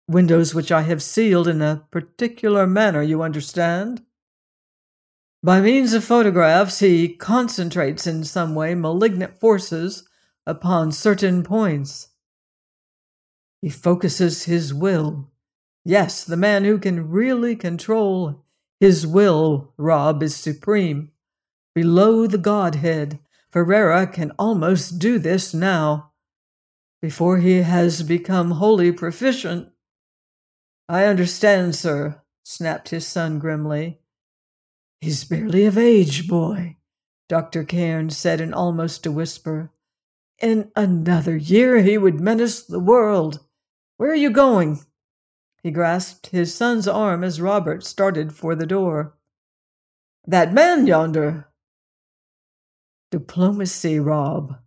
windows 0.08 0.56
which 0.56 0.72
I 0.72 0.84
have 0.84 1.04
sealed 1.04 1.48
in 1.48 1.62
a 1.62 1.86
particular 1.92 2.66
manner, 2.66 3.02
you 3.02 3.22
understand? 3.22 4.04
By 5.44 5.62
means 5.62 5.94
of 5.94 6.04
photographs, 6.04 6.80
he 6.80 7.16
concentrates 7.16 8.08
in 8.08 8.24
some 8.24 8.56
way 8.56 8.74
malignant 8.74 9.40
forces 9.40 10.08
upon 10.48 10.92
certain 10.92 11.44
points. 11.44 12.10
He 13.66 13.72
focuses 13.72 14.44
his 14.44 14.76
will. 14.76 15.32
Yes, 15.84 16.24
the 16.24 16.38
man 16.38 16.66
who 16.66 16.78
can 16.78 17.10
really 17.10 17.56
control 17.56 18.46
his 18.80 19.08
will, 19.08 19.74
Rob, 19.76 20.22
is 20.22 20.36
supreme. 20.36 21.10
Below 21.74 22.28
the 22.28 22.38
Godhead, 22.38 23.18
Ferrara 23.50 24.06
can 24.06 24.32
almost 24.38 25.00
do 25.00 25.18
this 25.18 25.52
now. 25.52 26.12
Before 27.02 27.40
he 27.40 27.64
has 27.64 28.04
become 28.04 28.52
wholly 28.52 28.92
proficient. 28.92 29.70
I 30.88 31.06
understand, 31.06 31.74
sir, 31.74 32.22
snapped 32.44 32.90
his 32.90 33.08
son 33.08 33.40
grimly. 33.40 34.00
He's 35.02 35.24
barely 35.24 35.66
of 35.66 35.76
age, 35.76 36.28
boy, 36.28 36.78
Dr. 37.28 37.64
Cairn 37.64 38.12
said 38.12 38.42
in 38.42 38.54
almost 38.54 39.08
a 39.08 39.12
whisper. 39.12 39.72
In 40.40 40.72
another 40.76 41.36
year 41.36 41.82
he 41.82 41.98
would 41.98 42.20
menace 42.20 42.62
the 42.62 42.80
world. 42.80 43.40
Where 43.98 44.12
are 44.12 44.16
you 44.16 44.30
going? 44.30 44.82
He 45.64 45.72
grasped 45.72 46.28
his 46.28 46.54
son's 46.54 46.88
arm 46.88 47.24
as 47.24 47.42
Robert 47.42 47.84
started 47.84 48.34
for 48.34 48.56
the 48.56 48.66
door. 48.66 49.16
That 50.28 50.54
man 50.54 50.86
yonder. 50.88 51.48
Diplomacy, 53.12 54.00
Rob. 54.00 54.58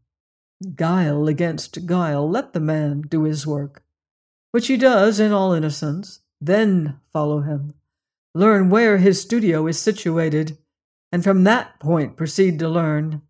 Guile 0.75 1.29
against 1.29 1.87
guile. 1.87 2.29
Let 2.29 2.53
the 2.53 2.61
man 2.61 3.03
do 3.03 3.25
his 3.25 3.47
work, 3.47 3.83
which 4.51 4.67
he 4.67 4.77
does 4.77 5.21
in 5.21 5.33
all 5.33 5.53
innocence. 5.53 6.21
Then 6.41 7.01
follow 7.13 7.41
him 7.41 7.75
learn 8.39 8.71
where 8.71 8.99
his 8.99 9.21
studio 9.21 9.67
is 9.67 9.81
situated, 9.81 10.57
and 11.11 11.25
from 11.25 11.45
that 11.45 11.81
point 11.81 12.17
proceed 12.17 12.59
to 12.59 12.69
learn 12.69 13.23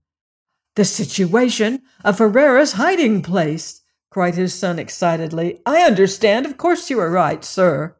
the 0.76 0.84
situation 0.84 1.82
of 2.04 2.18
Ferrara's 2.18 2.72
hiding 2.72 3.22
place, 3.22 3.80
cried 4.18 4.34
his 4.34 4.52
son 4.52 4.80
excitedly. 4.80 5.60
I 5.64 5.82
understand. 5.82 6.44
Of 6.44 6.56
course 6.56 6.90
you 6.90 6.98
are 6.98 7.08
right, 7.08 7.44
sir. 7.44 7.94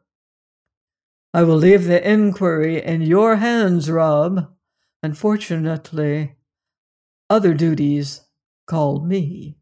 I 1.33 1.43
will 1.43 1.55
leave 1.55 1.85
the 1.85 2.05
inquiry 2.05 2.83
in 2.83 3.01
your 3.01 3.37
hands, 3.37 3.89
Rob. 3.89 4.53
Unfortunately, 5.01 6.35
other 7.29 7.53
duties 7.53 8.19
call 8.67 8.99
me. 8.99 9.59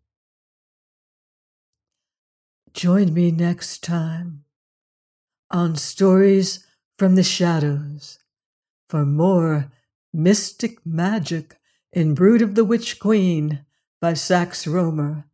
Join 2.73 3.13
me 3.13 3.29
next 3.29 3.83
time 3.83 4.43
on 5.51 5.75
Stories 5.75 6.65
from 6.97 7.13
the 7.13 7.21
Shadows 7.21 8.17
for 8.89 9.05
more 9.05 9.71
mystic 10.11 10.83
magic 10.83 11.59
in 11.93 12.15
Brood 12.15 12.41
of 12.41 12.55
the 12.55 12.65
Witch 12.65 12.99
Queen 12.99 13.63
by 14.01 14.15
Sax 14.15 14.65
Rohmer. 14.65 15.25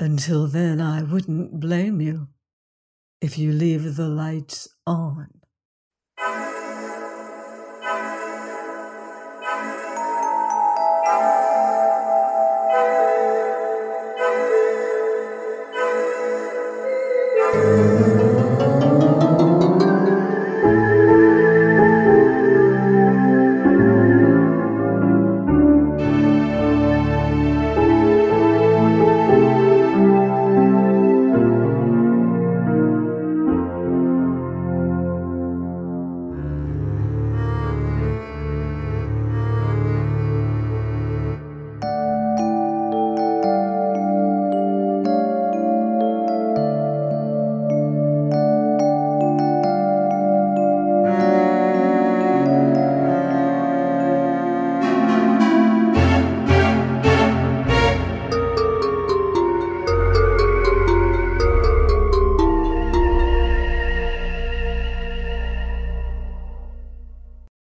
Until 0.00 0.46
then, 0.46 0.80
I 0.80 1.02
wouldn't 1.02 1.60
blame 1.60 2.00
you 2.00 2.28
if 3.20 3.38
you 3.38 3.52
leave 3.52 3.96
the 3.96 4.08
lights 4.08 4.68
on. 4.86 5.37